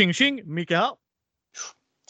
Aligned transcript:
Tjing 0.00 0.12
tjing! 0.12 0.54
Micke 0.54 0.70
här. 0.70 0.90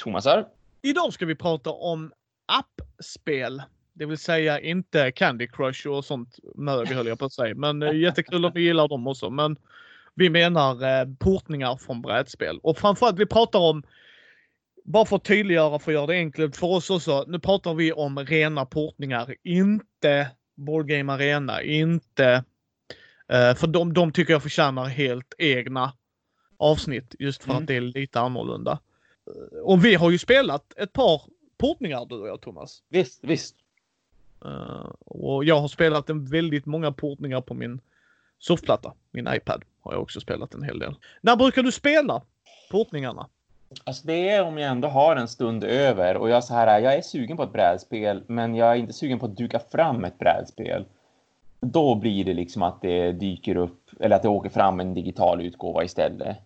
Thomas 0.03 0.25
här. 0.25 0.47
Idag 0.83 1.13
ska 1.13 1.27
vi 1.27 1.35
prata 1.35 1.71
om 1.71 2.13
appspel. 2.47 3.63
Det 3.93 4.07
vill 4.07 4.19
säga 4.19 4.61
inte 4.61 5.13
Candy 5.13 5.49
Crush 5.49 5.89
och 5.89 6.05
sånt 6.05 6.39
mög 6.55 6.89
höll 6.89 7.07
jag 7.07 7.19
på 7.19 7.25
att 7.25 7.33
säga. 7.33 7.55
Men 7.55 7.83
eh, 7.83 7.97
jättekul 7.97 8.45
att 8.45 8.57
vi 8.57 8.63
gillar 8.63 8.89
dem 8.89 9.07
också. 9.07 9.31
Men 9.31 9.57
vi 10.15 10.31
menar 10.31 10.83
eh, 10.83 11.09
portningar 11.19 11.77
från 11.77 12.03
brädspel. 12.03 12.59
Och 12.63 12.79
framförallt 12.79 13.19
vi 13.19 13.27
pratar 13.27 13.59
om, 13.59 13.83
bara 14.85 15.05
för 15.05 15.17
att 15.17 15.25
tydliggöra 15.25 15.79
för 15.79 15.91
att 15.91 15.95
göra 15.95 16.07
det 16.07 16.15
enkelt 16.15 16.57
för 16.57 16.67
oss 16.67 16.91
också. 16.91 17.25
Nu 17.29 17.39
pratar 17.39 17.75
vi 17.75 17.93
om 17.93 18.19
rena 18.19 18.67
portningar, 18.67 19.35
inte 19.43 20.31
Board 20.57 20.89
Game 20.89 21.13
Arena, 21.13 21.63
inte 21.63 22.45
eh, 23.33 23.55
för 23.55 23.67
de, 23.67 23.93
de 23.95 24.13
tycker 24.13 24.33
jag 24.33 24.43
förtjänar 24.43 24.85
helt 24.85 25.35
egna 25.39 25.93
avsnitt 26.61 27.15
just 27.19 27.43
för 27.43 27.51
Mm. 27.51 27.63
att 27.63 27.67
det 27.67 27.77
är 27.77 27.81
lite 27.81 28.21
annorlunda. 28.21 28.79
Och 29.65 29.85
vi 29.85 29.95
har 29.95 30.11
ju 30.11 30.19
spelat 30.19 30.73
ett 30.79 30.93
par 30.93 31.23
portningar 31.59 32.07
du 32.09 32.15
och 32.15 32.29
jag 32.29 32.41
Thomas. 32.41 32.83
Visst, 32.89 33.25
visst. 33.25 33.57
Eh, 34.45 34.91
och 35.05 35.45
jag 35.45 35.61
har 35.61 35.69
spelat 35.69 36.11
en 36.11 36.25
väldigt 36.27 36.67
många 36.67 36.93
portningar 36.93 37.41
på 37.41 37.55
min 37.55 37.81
surfplatta. 38.39 38.93
Min 39.11 39.29
iPad 39.35 39.65
har 39.81 39.93
jag 39.93 40.03
också 40.03 40.21
spelat 40.21 40.55
en 40.55 40.63
hel 40.63 40.79
del. 40.79 40.95
När 41.21 41.37
brukar 41.37 41.63
du 41.63 41.73
spela 41.73 42.23
portningarna? 42.71 43.27
Alltså 43.85 44.07
det 44.07 44.29
är 44.29 44.43
om 44.43 44.59
jag 44.59 44.71
ändå 44.71 44.89
har 44.89 45.17
en 45.17 45.29
stund 45.29 45.65
över 45.65 46.17
och 46.17 46.31
jag 46.31 46.45
så 46.45 46.55
här, 46.55 46.81
jag 46.81 46.95
är 46.95 47.03
sugen 47.03 47.37
på 47.37 47.43
ett 47.43 47.53
brädspel, 47.53 48.23
men 48.27 48.55
jag 48.55 48.71
är 48.73 48.75
inte 48.77 48.93
sugen 48.93 49.19
på 49.19 49.27
att 49.27 49.37
duka 49.37 49.61
fram 49.73 50.05
ett 50.05 50.19
brädspel. 50.19 50.85
Då 51.61 51.95
blir 51.95 52.25
det 52.25 52.35
liksom 52.35 52.63
att 52.63 52.83
det 52.83 53.13
dyker 53.13 53.57
upp 53.57 53.91
eller 54.01 54.17
att 54.17 54.23
det 54.23 54.29
åker 54.29 54.51
fram 54.51 54.81
en 54.81 54.95
digital 54.95 55.41
utgåva 55.43 55.85
istället. 55.85 56.37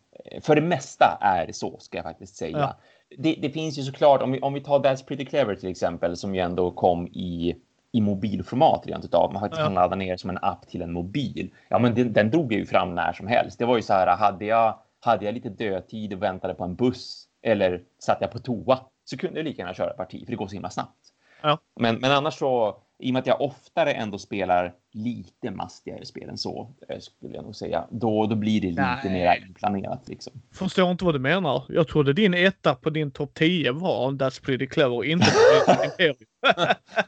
För 0.40 0.54
det 0.54 0.60
mesta 0.60 1.18
är 1.20 1.46
det 1.46 1.52
så, 1.52 1.78
ska 1.78 1.98
jag 1.98 2.04
faktiskt 2.04 2.36
säga. 2.36 2.58
Ja. 2.58 2.77
Det, 3.18 3.38
det 3.42 3.50
finns 3.50 3.78
ju 3.78 3.82
såklart, 3.82 4.22
om 4.22 4.32
vi, 4.32 4.40
om 4.40 4.54
vi 4.54 4.60
tar 4.60 4.80
That's 4.80 5.06
Pretty 5.06 5.24
Clever 5.24 5.54
till 5.54 5.68
exempel, 5.68 6.16
som 6.16 6.34
ju 6.34 6.40
ändå 6.40 6.70
kom 6.70 7.06
i, 7.06 7.56
i 7.92 8.00
mobilformat 8.00 8.86
rent 8.86 9.05
utav. 9.05 9.32
Man 9.32 9.40
faktiskt 9.42 9.60
Ja. 9.60 9.66
kan 9.66 9.74
ladda 9.74 9.96
ner 9.96 10.16
som 10.16 10.30
en 10.30 10.38
app 10.42 10.68
till 10.68 10.82
en 10.82 10.92
mobil. 10.92 11.50
Ja, 11.68 11.78
men 11.78 11.94
den, 11.94 12.12
den 12.12 12.30
drog 12.30 12.52
jag 12.52 12.58
ju 12.60 12.66
fram 12.66 12.94
när 12.94 13.12
som 13.12 13.27
helst. 13.27 13.58
Det 13.58 13.64
var 13.64 13.77
ju 13.77 13.82
så 13.82 13.92
här, 13.92 14.16
hade 14.16 14.44
jag, 14.44 14.78
hade 15.00 15.24
jag 15.24 15.34
lite 15.34 15.48
dödtid 15.48 16.12
och 16.12 16.22
väntade 16.22 16.55
på 16.55 16.64
en 16.64 16.74
buss 16.74 17.24
eller 17.42 17.82
satt 17.98 18.18
jag 18.20 18.30
på 18.30 18.38
toa 18.38 18.78
så 19.05 19.16
kunde 19.16 19.38
jag 19.38 19.44
lika 19.44 19.62
gärna 19.62 19.74
köra 19.74 19.92
parti, 19.92 20.24
för 20.24 20.30
det 20.30 20.36
går 20.36 20.46
så 20.46 20.52
himla 20.52 20.70
snabbt. 20.70 20.98
Ja. 21.42 21.58
Men, 21.80 21.96
men 21.96 22.12
annars 22.12 22.34
så, 22.34 22.77
i 22.98 23.10
och 23.10 23.12
med 23.12 23.20
att 23.20 23.26
jag 23.26 23.40
oftare 23.40 23.92
ändå 23.92 24.18
spelar 24.18 24.74
lite 24.92 25.50
mastigare 25.50 26.04
spel 26.06 26.28
än 26.28 26.38
så, 26.38 26.74
eh, 26.88 26.98
skulle 26.98 27.34
jag 27.34 27.44
nog 27.44 27.56
säga, 27.56 27.88
då, 27.90 28.26
då 28.26 28.36
blir 28.36 28.60
det 28.60 28.66
lite 28.66 29.00
Nej. 29.04 29.12
mer 29.12 29.46
inplanerat 29.46 30.08
liksom. 30.08 30.32
Förstår 30.52 30.90
inte 30.90 31.04
vad 31.04 31.14
du 31.14 31.18
menar. 31.18 31.64
Jag 31.68 31.88
trodde 31.88 32.12
din 32.12 32.34
etta 32.34 32.74
på 32.74 32.90
din 32.90 33.10
topp 33.10 33.34
10 33.34 33.72
var 33.72 34.12
That's 34.12 34.44
Pretty 34.44 34.66
Clever, 34.66 35.04
inte 35.04 35.26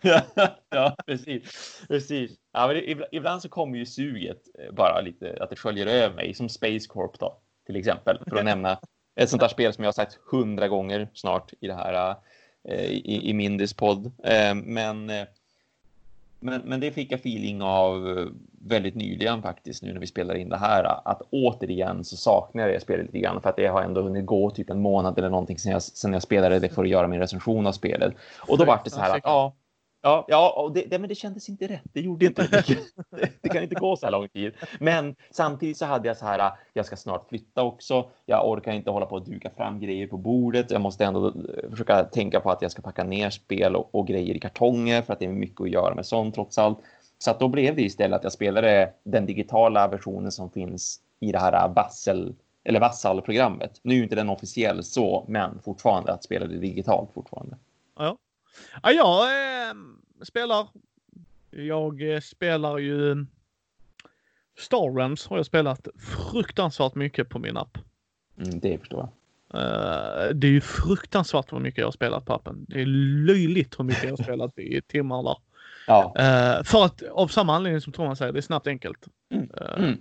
ja, 0.71 0.97
precis. 1.07 1.83
precis. 1.89 2.31
Ja, 2.53 2.67
men 2.67 2.77
det, 2.77 3.09
ibland, 3.13 3.43
så 3.43 3.49
kommer 3.49 3.79
ju 3.79 3.87
suget 3.87 4.43
eh, 4.59 4.75
bara 4.75 5.01
lite, 5.01 5.37
att 5.41 5.51
det 5.51 5.57
sköljer 5.57 5.87
över 5.87 6.17
mig, 6.17 6.35
som 6.35 6.49
Space 6.49 6.89
Corp 6.89 7.19
då, 7.19 7.39
till 7.67 7.77
exempel, 7.77 8.19
för 8.29 8.37
att 8.37 8.45
nämna 8.45 8.79
ett 9.21 9.31
sånt 9.31 9.41
där 9.41 9.49
spel 9.49 9.73
som 9.73 9.85
jag 9.85 9.89
har 9.89 9.93
sagt 9.93 10.19
hundra 10.31 10.69
gånger 10.69 11.09
snart 11.15 11.53
i 11.61 11.67
det 11.67 11.75
här, 11.75 12.17
eh, 12.69 12.85
i, 12.85 13.31
i 13.31 13.33
Mindys 13.33 13.75
podd. 13.75 14.13
Men, 14.55 15.13
men, 16.47 16.63
men 16.65 16.81
det 16.81 16.91
fick 16.91 17.13
jag 17.13 17.21
feeling 17.21 17.63
av 17.63 18.19
eh, 18.19 18.27
väldigt 18.69 18.95
nyligen 18.95 19.43
faktiskt, 19.43 19.83
nu 19.83 19.93
när 19.93 20.01
vi 20.01 20.07
spelar 20.07 20.35
in 20.35 20.49
det 20.49 20.57
här, 20.57 21.09
att 21.09 21.23
återigen 21.31 22.05
så 22.05 22.17
saknar 22.17 22.63
jag 22.63 22.73
det 22.73 22.81
spelet 22.81 23.07
lite 23.07 23.19
grann, 23.19 23.41
för 23.41 23.51
att 23.51 23.57
det 23.57 23.67
har 23.67 23.83
ändå 23.83 24.03
hunnit 24.03 24.27
gå 24.27 24.51
typ 24.51 24.71
en 24.71 24.81
månad 24.81 25.19
eller 25.19 25.31
någonting 25.31 25.59
sedan 25.59 25.73
jag, 25.73 25.83
sedan 25.83 26.13
jag 26.13 26.23
spelade 26.23 26.59
det 26.59 26.69
för 26.69 26.83
att 26.83 26.89
göra 26.89 27.09
min 27.09 27.21
recension 27.21 27.67
av 27.67 27.73
spelet. 27.73 28.15
Och 28.49 28.59
då 28.59 28.65
var 28.65 28.81
det 28.85 28.91
så 28.91 29.01
här 29.01 29.17
att, 29.17 29.21
ja, 29.25 29.55
Ja, 30.07 30.25
ja 30.29 30.55
och 30.57 30.73
det, 30.73 30.83
det, 30.91 30.99
men 30.99 31.09
det 31.09 31.15
kändes 31.15 31.49
inte 31.49 31.67
rätt. 31.67 31.85
Det 31.93 32.01
gjorde 32.01 32.27
inte 32.27 32.47
det. 32.47 32.79
Det, 33.41 33.49
kan 33.49 33.63
inte 33.63 33.75
gå 33.75 33.97
så 33.97 34.07
här 34.07 34.11
lång 34.11 34.29
tid. 34.29 34.53
Men 34.81 35.17
samtidigt 35.31 35.77
så 35.77 35.87
hade 35.87 36.09
jag 36.09 36.17
så 36.17 36.27
här, 36.27 36.53
jag 36.73 36.87
ska 36.87 36.97
snart 36.97 37.29
flytta 37.29 37.63
också. 37.63 38.11
Jag 38.27 38.49
orkar 38.49 38.73
inte 38.73 38.91
hålla 38.91 39.07
på 39.07 39.17
att 39.17 39.27
duka 39.27 39.51
fram 39.51 39.81
grejer 39.81 40.07
på 40.07 40.17
bordet. 40.17 40.71
Jag 40.71 40.81
måste 40.81 41.05
ändå 41.05 41.29
eh, 41.29 41.71
försöka 41.71 42.05
tänka 42.05 42.41
på 42.41 42.51
att 42.51 42.63
jag 42.63 42.71
ska 42.71 42.83
packa 42.83 43.05
ner 43.05 43.31
spel 43.31 43.77
och, 43.77 43.95
och 43.95 44.07
grejer 44.07 44.35
i 44.35 44.39
kartonger 44.39 45.03
för 45.03 45.13
att 45.13 45.19
det 45.19 45.25
är 45.25 45.29
mycket 45.29 45.61
att 45.61 45.71
göra 45.71 45.95
med 45.95 46.07
sånt 46.07 46.35
trots 46.35 46.59
allt. 46.59 46.79
Så 47.19 47.31
att 47.31 47.41
då 47.41 47.49
blev 47.49 47.77
det 47.77 47.83
istället 47.83 48.17
att 48.17 48.25
jag 48.25 48.33
spelade 48.33 48.93
den 49.05 49.27
digitala 49.27 49.89
versionen 49.89 50.33
som 50.33 50.51
finns 50.51 51.01
i 51.21 51.33
det 51.33 51.39
här 51.39 51.53
eh, 51.53 51.75
Vassel 51.75 52.35
eller 52.65 52.81
Vassal-programmet. 52.81 53.81
Nu 53.83 53.99
är 53.99 54.03
inte 54.03 54.17
den 54.17 54.31
officiell 54.31 54.85
så, 54.85 55.25
men 55.29 55.59
fortfarande 55.65 56.13
att 56.13 56.25
spela 56.25 56.47
det 56.47 56.59
digitalt 56.59 57.13
fortfarande. 57.15 57.57
Ja, 57.99 58.17
ja 58.83 58.93
jag 58.93 59.25
eh, 59.69 59.75
spelar. 60.23 60.69
Jag 61.51 62.15
eh, 62.15 62.21
spelar 62.21 62.79
ju 62.79 63.27
Star 64.59 64.97
Realms 64.97 65.27
har 65.27 65.37
jag 65.37 65.47
spelat 65.47 65.89
fruktansvärt 66.33 66.95
mycket 66.95 67.29
på 67.29 67.39
min 67.39 67.57
app. 67.57 67.79
Mm, 68.39 68.61
det 68.61 68.79
förstår 68.79 68.99
jag. 68.99 69.09
Eh, 69.55 70.35
det 70.35 70.47
är 70.47 70.51
ju 70.51 70.61
fruktansvärt 70.61 71.53
hur 71.53 71.59
mycket 71.59 71.79
jag 71.79 71.87
har 71.87 71.93
spelat 71.93 72.25
på 72.25 72.33
appen. 72.35 72.67
Det 72.69 72.81
är 72.83 72.87
löjligt 73.27 73.79
hur 73.79 73.85
mycket 73.85 74.05
jag 74.05 74.11
har 74.11 74.23
spelat 74.25 74.59
i 74.59 74.83
timmar 74.87 75.23
där. 75.23 75.37
Ja. 75.87 76.15
Eh, 76.19 76.63
för 76.65 76.85
att 76.85 77.03
av 77.03 77.29
samma 77.29 77.57
anledning 77.57 77.81
som 77.81 77.93
Thomas 77.93 78.19
säger, 78.19 78.33
det 78.33 78.39
är 78.39 78.43
snabbt 78.43 78.67
enkelt. 78.67 79.07
Mm. 79.31 79.51
Mm. 79.77 79.99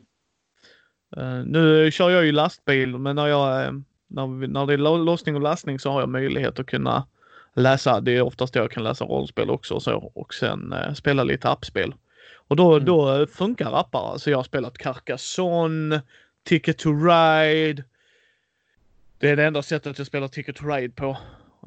Eh, 1.17 1.45
nu 1.45 1.91
kör 1.91 2.09
jag 2.09 2.25
ju 2.25 2.31
lastbil, 2.31 2.97
men 2.97 3.15
när, 3.15 3.27
jag, 3.27 3.73
när, 4.07 4.47
när 4.47 4.65
det 4.65 4.73
är 4.73 4.77
lo- 4.77 5.03
lossning 5.03 5.35
och 5.35 5.41
lastning 5.41 5.79
så 5.79 5.91
har 5.91 5.99
jag 5.99 6.09
möjlighet 6.09 6.59
att 6.59 6.65
kunna 6.65 7.07
läsa. 7.55 8.01
Det 8.01 8.11
är 8.17 8.21
oftast 8.21 8.55
jag 8.55 8.71
kan 8.71 8.83
läsa 8.83 9.05
rollspel 9.05 9.49
också 9.49 9.73
och 9.73 9.83
så 9.83 10.11
och 10.15 10.33
sen 10.33 10.73
eh, 10.73 10.93
spela 10.93 11.23
lite 11.23 11.49
appspel. 11.49 11.93
Och 12.47 12.55
då, 12.55 12.73
Mm. 12.73 12.85
då 12.85 13.15
eh, 13.21 13.27
funkar 13.27 13.79
appar. 13.79 14.11
Alltså 14.11 14.31
jag 14.31 14.37
har 14.37 14.43
spelat 14.43 14.77
Carcassonne, 14.77 16.01
Ticket 16.43 16.77
to 16.77 16.89
Ride. 16.89 17.83
Det 19.17 19.29
är 19.29 19.35
det 19.35 19.45
enda 19.45 19.61
sättet 19.61 19.97
jag 19.97 20.07
spelar 20.07 20.27
Ticket 20.27 20.55
to 20.55 20.65
Ride 20.67 20.93
på. 20.95 21.05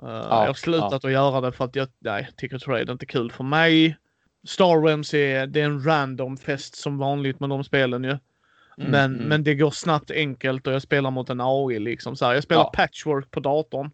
Eh, 0.03 0.09
jag 0.09 0.47
har 0.47 0.55
slutat 0.55 1.05
att 1.05 1.13
göra 1.13 1.41
det 1.41 1.53
för 1.53 1.65
att 1.65 1.77
jag, 1.77 1.89
nej, 1.99 2.29
Ticket 2.37 2.63
to 2.63 2.71
Ride 2.73 2.91
är 2.91 2.93
inte 2.93 3.07
kul 3.07 3.31
för 3.33 3.45
mig. 3.45 3.97
Star 4.47 4.83
Realms 4.87 5.15
är, 5.15 5.47
det 5.47 5.61
är 5.61 5.65
en 5.65 5.85
random 5.85 6.37
fest 6.37 6.75
som 6.77 6.99
vanligt 6.99 7.41
med 7.41 7.49
de 7.49 7.65
spelen 7.65 8.05
ju. 8.05 8.11
Mm, 8.11 8.21
Men, 8.91 9.15
mm. 9.15 9.29
men 9.29 9.45
det 9.45 9.55
går 9.55 9.71
snabbt 9.71 10.11
enkelt 10.11 10.67
och 10.67 10.73
jag 10.73 10.83
spelar 10.83 11.11
mot 11.11 11.31
en 11.31 11.41
AI 11.41 11.79
liksom. 11.79 12.17
Så 12.17 12.27
här, 12.27 12.35
jag 12.35 12.43
spelar 12.43 12.63
Ja. 12.63 12.73
patchwork 12.75 13.31
på 13.31 13.41
datorn. 13.41 13.91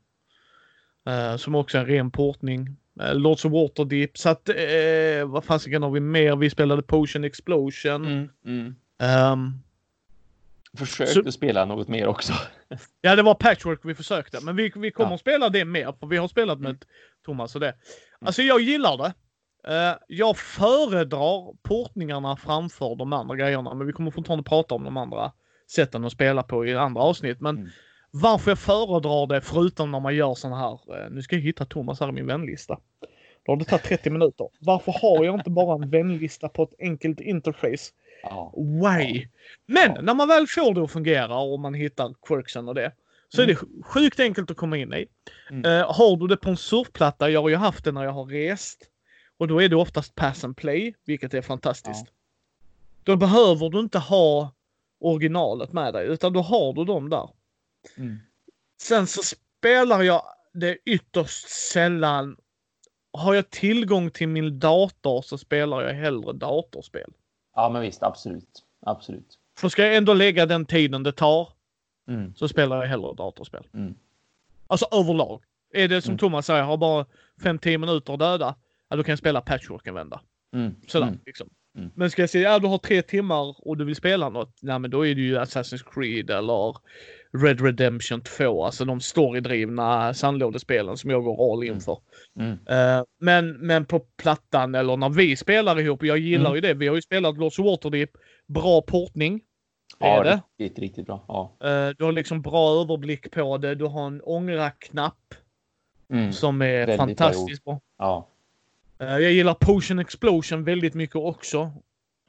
Eh, 1.06 1.36
som 1.36 1.54
också 1.54 1.78
är 1.78 1.82
en 1.82 1.86
ren 1.88 2.10
portning. 2.10 2.76
Uh, 3.02 3.14
Lords 3.14 3.44
of 3.44 3.52
Waterdeep. 3.52 4.18
Så 4.18 4.28
att, 4.28 4.48
uh, 4.48 5.24
vad 5.26 5.44
fasiken 5.44 5.82
har 5.82 5.90
vi 5.90 6.00
mer? 6.00 6.36
Vi 6.36 6.50
spelade 6.50 6.82
Potion 6.82 7.24
Explosion. 7.24 8.06
Mm, 8.06 8.28
mm. 8.46 8.74
Ehm, 9.02 9.52
Försökte 10.78 11.32
spela 11.32 11.64
något 11.64 11.88
mer 11.88 12.06
också. 12.06 12.32
ja, 13.00 13.16
det 13.16 13.22
var 13.22 13.34
patchwork 13.34 13.80
vi 13.84 13.94
försökte. 13.94 14.38
Men 14.42 14.56
vi, 14.56 14.72
vi 14.76 14.90
kommer 14.90 15.10
Ja. 15.10 15.14
att 15.14 15.20
spela 15.20 15.48
det 15.48 15.64
mer. 15.64 15.94
För 16.00 16.06
vi 16.06 16.16
har 16.16 16.28
spelat 16.28 16.58
med 16.60 16.70
Mm. 16.70 16.80
Thomas 17.24 17.54
och 17.54 17.60
det. 17.60 17.74
Alltså 18.20 18.42
jag 18.42 18.60
gillar 18.60 18.96
det. 18.98 19.14
Eh, 19.74 19.96
jag 20.08 20.38
föredrar 20.38 21.54
portningarna 21.62 22.36
framför 22.36 22.96
de 22.96 23.12
andra 23.12 23.36
grejerna. 23.36 23.74
Men 23.74 23.86
vi 23.86 23.92
kommer 23.92 24.10
fortfarande 24.10 24.42
prata 24.44 24.74
om 24.74 24.84
de 24.84 24.96
andra 24.96 25.32
sätten 25.70 26.04
att 26.04 26.12
spela 26.12 26.42
på 26.42 26.66
i 26.66 26.74
andra 26.74 27.02
avsnitt. 27.02 27.40
Men 27.40 27.56
Mm. 27.58 27.70
Varför 28.22 28.50
jag 28.50 28.58
föredrar 28.58 29.26
det, 29.26 29.40
förutom 29.40 29.90
när 29.90 30.00
man 30.00 30.14
gör 30.16 30.34
såna 30.34 30.56
här, 30.58 31.04
eh, 31.04 31.10
nu 31.10 31.22
ska 31.22 31.36
jag 31.36 31.42
hitta 31.42 31.64
Thomas 31.64 32.00
här 32.00 32.08
i 32.08 32.12
min 32.12 32.26
vänlista. 32.26 32.78
Då 33.46 33.52
har 33.52 33.56
det 33.56 33.64
tagit 33.64 33.84
30 33.84 34.10
minuter. 34.10 34.48
Varför 34.60 34.92
har 34.92 35.24
jag 35.24 35.34
inte 35.34 35.50
bara 35.50 35.74
en 35.84 35.90
vänlista 35.90 36.48
på 36.48 36.62
ett 36.62 36.74
enkelt 36.78 37.20
interface? 37.20 37.92
Ja. 38.22 38.52
Why? 38.56 39.28
Men 39.66 39.92
Ja. 39.94 40.00
när 40.02 40.14
man 40.14 40.28
väl 40.28 40.46
får 40.46 40.74
det 40.74 40.82
att 40.82 40.90
fungera 40.90 41.38
och 41.38 41.60
man 41.60 41.74
hittar 41.74 42.14
quirksen 42.28 42.68
och 42.68 42.74
det. 42.74 42.92
Så 43.28 43.42
är 43.42 43.46
det 43.46 43.56
sjukt 43.84 44.20
enkelt 44.20 44.50
att 44.50 44.56
komma 44.56 44.76
in 44.76 44.92
i. 44.92 45.06
Mm. 45.50 45.64
Eh, 45.64 45.92
har 45.92 46.16
du 46.16 46.26
det 46.26 46.36
på 46.36 46.50
en 46.50 46.56
surfplatta, 46.56 47.30
jag 47.30 47.42
har 47.42 47.48
ju 47.48 47.56
haft 47.56 47.84
det 47.84 47.92
när 47.92 48.04
jag 48.04 48.12
har 48.12 48.24
rest. 48.24 48.78
Och 49.38 49.48
då 49.48 49.62
är 49.62 49.68
det 49.68 49.76
oftast 49.76 50.14
pass 50.14 50.44
and 50.44 50.56
play, 50.56 50.94
vilket 51.06 51.34
är 51.34 51.42
fantastiskt. 51.42 52.06
Då 53.04 53.16
behöver 53.16 53.68
du 53.70 53.80
inte 53.80 53.98
ha 53.98 54.50
originalet 55.00 55.72
med 55.72 55.94
dig, 55.94 56.06
utan 56.06 56.32
då 56.32 56.40
har 56.40 56.72
du 56.72 56.84
dem 56.84 57.10
där. 57.10 57.28
Mm. 57.96 58.18
Sen 58.80 59.06
så 59.06 59.22
spelar 59.22 60.02
jag 60.02 60.22
det 60.52 60.76
ytterst 60.84 61.48
sällan. 61.48 62.36
Har 63.12 63.34
jag 63.34 63.50
tillgång 63.50 64.10
till 64.10 64.28
min 64.28 64.58
dator 64.58 65.22
så 65.22 65.38
spelar 65.38 65.82
jag 65.82 65.94
hellre 65.94 66.32
datorspel. 66.32 67.12
ja, 67.54 67.68
men 67.68 67.82
visst, 67.82 68.02
absolut. 68.02 68.64
Absolut. 68.86 69.38
För 69.58 69.68
ska 69.68 69.82
jag 69.86 69.96
ändå 69.96 70.14
lägga 70.14 70.46
den 70.46 70.66
tiden 70.66 71.02
det 71.02 71.12
tar 71.12 71.48
Mm. 72.08 72.34
så 72.34 72.48
spelar 72.48 72.76
jag 72.80 72.88
hellre 72.88 73.14
datorspel. 73.14 73.66
Mm. 73.74 73.94
Alltså 74.66 74.86
överlag. 74.92 75.42
Är 75.74 75.88
det 75.88 76.02
som 76.02 76.10
Mm. 76.10 76.18
Thomas 76.18 76.46
säger, 76.46 76.62
har 76.62 76.76
bara 76.76 77.06
5-10 77.42 77.78
minuter 77.78 78.16
döda, 78.16 78.54
ja, 78.88 78.96
då 78.96 79.02
kan 79.04 79.12
jag 79.12 79.18
spela 79.18 79.40
patchwork 79.40 79.86
en 79.86 79.94
vända. 79.94 80.20
Mm. 80.54 80.74
Sådär 80.88 81.06
Mm. 81.06 81.18
liksom. 81.26 81.50
Mm. 81.78 81.90
Men 81.94 82.10
ska 82.10 82.22
jag 82.22 82.30
säga, 82.30 82.52
ja 82.52 82.58
du 82.58 82.66
har 82.66 82.78
tre 82.78 83.02
timmar 83.02 83.56
och 83.68 83.76
du 83.76 83.84
vill 83.84 83.96
spela 83.96 84.28
något, 84.28 84.58
nej 84.62 84.78
men 84.78 84.90
då 84.90 85.06
är 85.06 85.14
det 85.14 85.20
ju 85.20 85.38
Assassin's 85.38 85.84
Creed 85.94 86.30
eller 86.30 86.76
Red 87.44 87.60
Redemption 87.60 88.20
2, 88.20 88.64
alltså 88.64 88.84
de 88.84 89.00
storydrivna 89.00 90.14
sandlådespelen 90.14 90.96
som 90.96 91.10
jag 91.10 91.24
går 91.24 91.52
all 91.52 91.64
in 91.64 91.70
Mm. 91.70 91.80
för. 91.80 91.98
Mm. 92.38 92.52
Eh, 92.68 93.04
men, 93.20 93.52
men 93.66 93.84
på 93.86 94.00
plattan 94.00 94.74
eller 94.74 94.96
när 94.96 95.08
vi 95.08 95.36
spelar 95.36 95.80
ihop, 95.80 96.04
jag 96.04 96.18
gillar 96.18 96.50
Mm. 96.50 96.54
ju 96.54 96.60
det. 96.60 96.74
Vi 96.74 96.88
har 96.88 96.94
ju 96.94 97.02
spelat 97.02 97.38
Lost 97.38 97.58
Waterdeep. 97.58 98.10
Bra 98.46 98.82
portning. 98.82 99.40
Ja, 99.98 100.20
är 100.20 100.24
det. 100.24 100.40
riktigt, 100.58 100.78
riktigt 100.78 101.06
bra. 101.06 101.24
Ja. 101.28 101.56
Eh, 101.68 101.88
du 101.98 102.04
har 102.04 102.12
liksom 102.12 102.42
bra 102.42 102.80
överblick 102.82 103.30
på 103.30 103.58
det. 103.58 103.74
Du 103.74 103.84
har 103.84 104.06
en 104.06 104.20
ångra-knapp 104.24 105.34
Mm. 106.12 106.32
som 106.32 106.62
är 106.62 106.66
Väldigt 106.66 106.96
bra 106.96 107.06
fantastiskt 107.06 107.64
bra. 107.64 107.80
ja. 107.98 108.28
Eh, 109.08 109.18
jag 109.18 109.32
gillar 109.32 109.54
Potion 109.54 109.98
Explosion 109.98 110.64
väldigt 110.64 110.94
mycket 110.94 111.16
också. 111.16 111.58
Eh, 111.58 111.70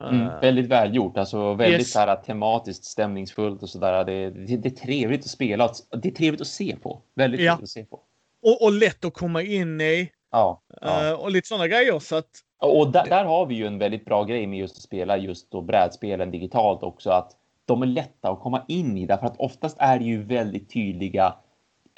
Mm. 0.09 0.39
Väldigt 0.41 0.65
välgjort, 0.67 1.17
alltså 1.17 1.53
väldigt 1.53 1.79
Yes. 1.79 1.91
så 1.91 1.99
här 1.99 2.15
tematiskt 2.15 2.83
stämningsfullt 2.85 3.63
och 3.63 3.69
sådär. 3.69 4.03
Det, 4.05 4.29
det, 4.29 4.57
det 4.57 4.69
är 4.69 4.85
trevligt 4.85 5.19
att 5.21 5.27
spela. 5.29 5.69
Det 6.01 6.07
är 6.09 6.11
trevligt 6.13 6.41
att 6.41 6.47
se 6.47 6.75
på. 6.83 7.01
Väldigt 7.15 7.41
Ja. 7.41 7.51
trevligt 7.51 7.63
att 7.63 7.69
se 7.69 7.83
på. 7.85 7.99
och, 8.43 8.63
och 8.63 8.71
lätt 8.73 9.05
att 9.05 9.13
komma 9.13 9.41
in 9.41 9.81
i. 9.81 10.11
Ja. 10.31 10.61
ja. 10.81 11.07
eh, 11.07 11.13
och 11.13 11.31
lite 11.31 11.47
sådana 11.47 11.67
grejer. 11.67 11.99
Så 11.99 12.15
att, 12.15 12.29
Och 12.59 12.91
där, 12.91 13.05
där 13.05 13.25
har 13.25 13.45
vi 13.45 13.55
ju 13.55 13.65
en 13.67 13.77
väldigt 13.77 14.05
bra 14.05 14.23
grej 14.23 14.47
med 14.47 14.59
just 14.59 14.77
att 14.77 14.83
spela 14.83 15.17
just 15.17 15.51
då 15.51 15.61
brädspelen 15.61 16.31
digitalt 16.31 16.83
också. 16.83 17.09
Att 17.09 17.31
de 17.65 17.81
är 17.81 17.85
lätta 17.87 18.29
att 18.29 18.39
komma 18.39 18.61
in 18.67 18.97
i 18.97 19.05
därför 19.05 19.25
att 19.27 19.37
oftast 19.39 19.77
är 19.79 19.99
det 19.99 20.05
ju 20.05 20.23
väldigt 20.23 20.73
tydliga 20.73 21.35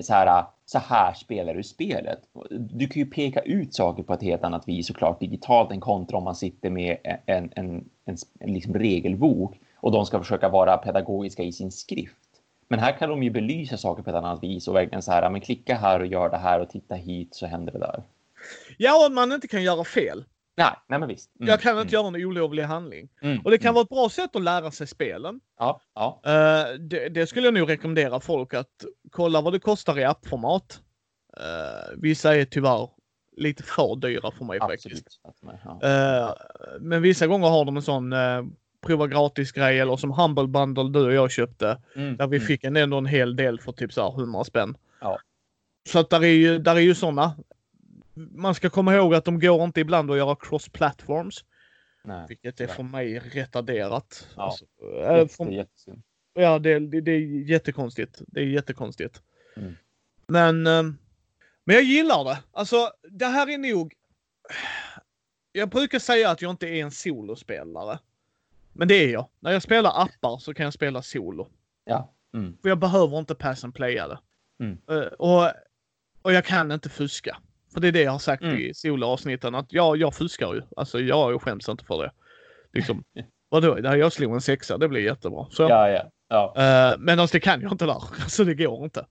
så 0.03 0.13
här, 0.13 0.45
så 0.69 0.80
här 0.80 1.14
spelar 1.14 1.54
du 1.54 1.64
spelet. 1.64 2.19
Du 2.50 2.88
kan 2.88 3.00
ju 3.00 3.06
peka 3.06 3.40
ut 3.40 3.74
saker 3.74 4.04
på 4.04 4.14
ett 4.14 4.22
helt 4.22 4.44
annat 4.44 4.68
vis 4.68 4.88
såklart 4.88 5.19
digitalt 5.19 5.72
än 5.72 5.80
kontra 5.80 6.18
om 6.18 6.24
man 6.24 6.36
sitter 6.36 6.69
med 6.69 6.98
en, 7.04 7.19
en, 7.25 7.52
en, 8.06 8.18
en, 8.40 8.54
liksom 8.54 8.74
regelbok 8.74 9.60
och 9.75 9.92
de 9.92 10.06
ska 10.06 10.19
försöka 10.19 10.50
vara 10.50 10.78
pedagogiska 10.78 11.44
i 11.44 11.52
sin 11.52 11.72
skrift. 11.72 12.16
Men 12.68 12.80
här 12.80 12.98
kan 12.98 13.10
de 13.10 13.24
ju 13.24 13.30
belysa 13.30 13.78
saker 13.78 14.04
på 14.04 14.10
ett 14.10 14.16
annat 14.16 14.44
vis 14.44 14.68
och 14.68 14.75
verkligen 14.75 15.02
så 15.02 15.12
här, 15.12 15.30
men 15.30 15.42
klicka 15.42 15.75
här 15.75 16.00
och 16.00 16.08
gör 16.08 16.30
det 16.30 16.38
här 16.38 16.60
och 16.60 16.70
titta 16.70 16.96
hit 16.96 17.36
så 17.36 17.48
händer 17.48 17.74
det 17.74 17.80
där. 17.80 18.04
ja, 18.78 19.06
och 19.06 19.12
man 19.12 19.31
inte 19.31 19.48
kan 19.48 19.63
göra 19.63 19.84
fel. 19.84 20.24
Nej, 20.57 20.71
nej 20.88 21.00
men 21.00 21.07
visst. 21.09 21.36
Mm, 21.39 21.50
Jag 21.50 21.62
kan 21.62 21.71
inte 21.80 21.81
mm, 21.81 21.94
göra 21.94 22.07
en 22.21 22.25
olovlig 22.25 22.63
handling. 22.63 23.09
mm, 23.21 23.39
Och 23.39 23.51
det 23.51 23.57
kan 23.57 23.65
mm. 23.65 23.74
vara 23.74 23.83
ett 23.83 23.89
bra 23.89 24.09
sätt 24.09 24.36
att 24.36 24.42
lära 24.42 24.71
sig 24.71 24.88
spelen. 24.88 25.39
Ja, 25.59 25.81
ja. 25.95 26.21
Eh, 26.25 26.74
det, 26.80 27.09
det 27.09 27.27
skulle 27.27 27.48
jag 27.48 27.54
nog 27.54 27.69
rekommendera 27.69 28.19
folk 28.19 28.54
att 28.54 28.86
kolla 29.12 29.42
vad 29.42 29.54
det 29.54 29.59
kostar 29.59 30.00
i 30.00 30.04
appformat. 30.04 30.81
Uh, 31.39 31.98
vissa 32.01 32.36
är 32.36 32.45
tyvärr 32.45 32.89
lite 33.38 33.63
för 33.63 33.95
dyra 33.95 34.31
för 34.31 34.45
mig 34.45 34.59
faktiskt. 34.59 35.19
Absolut. 35.24 35.56
Ja. 35.63 35.80
Eh, 35.83 36.33
men 36.80 37.01
vissa 37.01 37.27
gånger 37.27 37.48
har 37.48 37.65
de 37.65 37.75
en 37.77 37.83
sån 37.83 38.13
uh, 38.13 38.45
prova 38.86 39.07
gratis 39.07 39.51
grej 39.51 39.80
eller 39.80 39.98
som 39.98 40.12
Humble 40.12 40.48
Bundle 40.48 40.89
du 40.89 41.06
och 41.06 41.13
jag 41.13 41.31
köpte. 41.31 41.81
Mm, 41.95 42.18
Där 42.18 42.27
vi 42.27 42.38
mm. 42.38 42.48
fick 42.48 42.63
en, 42.63 42.77
ändå 42.77 42.98
en 42.98 43.06
hel 43.06 43.36
del 43.36 43.60
för 43.60 43.71
typ 43.71 43.94
så 43.94 44.01
här 44.01 44.19
100 44.21 44.44
spänn. 44.44 44.77
Ja. 45.01 45.19
Så 45.89 46.00
att 46.00 46.10
där 46.10 46.24
är 46.24 46.27
ju, 46.27 46.60
där 46.60 46.75
är 46.75 46.80
ju 46.80 46.95
såna. 46.95 47.36
Man 48.18 48.56
ska 48.56 48.69
komma 48.69 48.96
ihåg 48.96 49.16
att 49.16 49.25
de 49.25 49.40
går 49.40 49.64
inte 49.64 49.80
ibland 49.80 50.12
att 50.12 50.18
göra 50.18 50.36
cross 50.36 50.69
platforms. 50.69 51.46
Nej. 52.04 52.25
Vilket 52.28 52.46
är 52.46 52.52
tyvärr. 52.52 52.74
för 52.74 52.84
mig 52.84 53.19
retarderat. 53.19 54.28
Ja. 54.36 54.44
Alltså, 54.44 54.66
eh, 55.00 55.18
Jätte, 55.18 55.36
för-. 55.36 56.02
Ja, 56.34 56.60
det, 56.60 56.80
det, 56.80 57.02
det 57.02 57.12
är 57.12 57.50
jättekonstigt. 57.50 58.22
Det 58.28 58.40
är 58.40 58.46
jättekonstigt. 58.46 59.22
Mm. 59.58 59.75
Men, 60.28 60.68
eh, 60.68 60.84
men 61.64 61.75
jag 61.75 61.84
gillar 61.84 62.24
det. 62.24 62.38
Alltså, 62.52 62.92
det 63.10 63.25
här 63.25 63.50
är 63.50 63.58
nog... 63.58 63.94
Jag 65.52 65.70
brukar 65.70 66.00
säga 66.00 66.30
att 66.30 66.42
jag 66.42 66.52
inte 66.52 66.68
är 66.68 66.84
en 66.84 66.92
solospelare. 66.92 68.00
Men 68.74 68.88
det 68.88 68.96
är 68.96 69.10
jag. 69.10 69.30
När 69.40 69.52
jag 69.52 69.62
spelar 69.62 70.02
appar 70.04 70.38
så 70.38 70.54
kan 70.54 70.63
jag 70.63 70.74
spela 70.74 71.02
solo. 71.02 71.48
Ja. 71.86 72.13
Mm. 72.34 72.58
För 72.62 72.70
jag 72.70 72.80
behöver 72.80 73.20
inte 73.20 73.36
pass 73.36 73.63
and 73.63 73.75
playa 73.75 74.08
det. 74.08 74.20
Mm. 74.60 74.78
Eh, 74.90 75.08
och, 75.08 75.52
och 76.22 76.34
jag 76.34 76.46
kan 76.46 76.72
inte 76.72 76.90
fuska. 76.90 77.38
För 77.77 77.81
det 77.81 77.88
är 77.88 77.91
det 77.91 78.01
jag 78.01 78.12
har 78.12 78.19
sagt 78.19 78.44
Mm. 78.44 78.57
i 78.57 78.74
soloavsnitten. 78.74 79.56
Att 79.56 79.65
ja, 79.74 79.95
jag 79.95 80.15
fuskar 80.15 80.53
ju. 80.53 80.62
Alltså 80.75 81.00
jag, 81.00 81.31
jag 81.33 81.41
skäms 81.41 81.69
inte 81.69 81.85
för 81.85 82.03
det. 82.03 82.12
Liksom, 82.74 83.03
vadå? 83.50 83.79
Jag 83.79 84.13
slog 84.13 84.33
en 84.33 84.41
sexa. 84.41 84.77
Det 84.77 84.88
blir 84.88 85.01
jättebra. 85.01 85.47
Så, 85.51 85.63
Ja, 85.63 85.89
ja. 85.89 86.12
ja. 86.29 86.53
Uh, 86.94 87.00
men 87.00 87.19
alltså 87.19 87.33
det 87.35 87.39
kan 87.39 87.62
jag 87.62 87.71
inte 87.71 87.85
där. 87.85 88.03
Alltså 88.24 88.44
det 88.44 88.53
går 88.56 88.83
inte. 88.83 89.06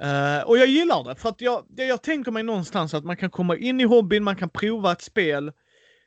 Eh, 0.00 0.42
och 0.48 0.58
jag 0.58 0.66
gillar 0.66 1.04
det 1.04 1.14
för 1.16 1.28
att 1.28 1.40
jag, 1.40 1.64
jag 1.76 2.02
tänker 2.02 2.30
mig 2.30 2.42
någonstans 2.42 2.94
att 2.94 3.04
man 3.04 3.16
kan 3.16 3.30
komma 3.30 3.56
in 3.56 3.80
i 3.80 3.84
hobbyn, 3.84 4.24
man 4.24 4.36
kan 4.36 4.48
prova 4.48 4.92
ett 4.92 5.02
spel, 5.02 5.52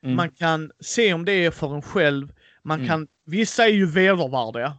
Mm. 0.04 0.16
man 0.16 0.30
kan 0.32 0.72
se 0.80 1.14
om 1.14 1.26
det 1.26 1.32
är 1.46 1.52
för 1.52 1.76
en 1.76 1.82
själv. 1.82 2.32
Man 2.64 2.78
Mm. 2.80 2.88
kan, 2.90 3.08
vissa 3.26 3.64
är 3.66 3.70
ju 3.74 3.86
vedervärdiga. 3.86 4.78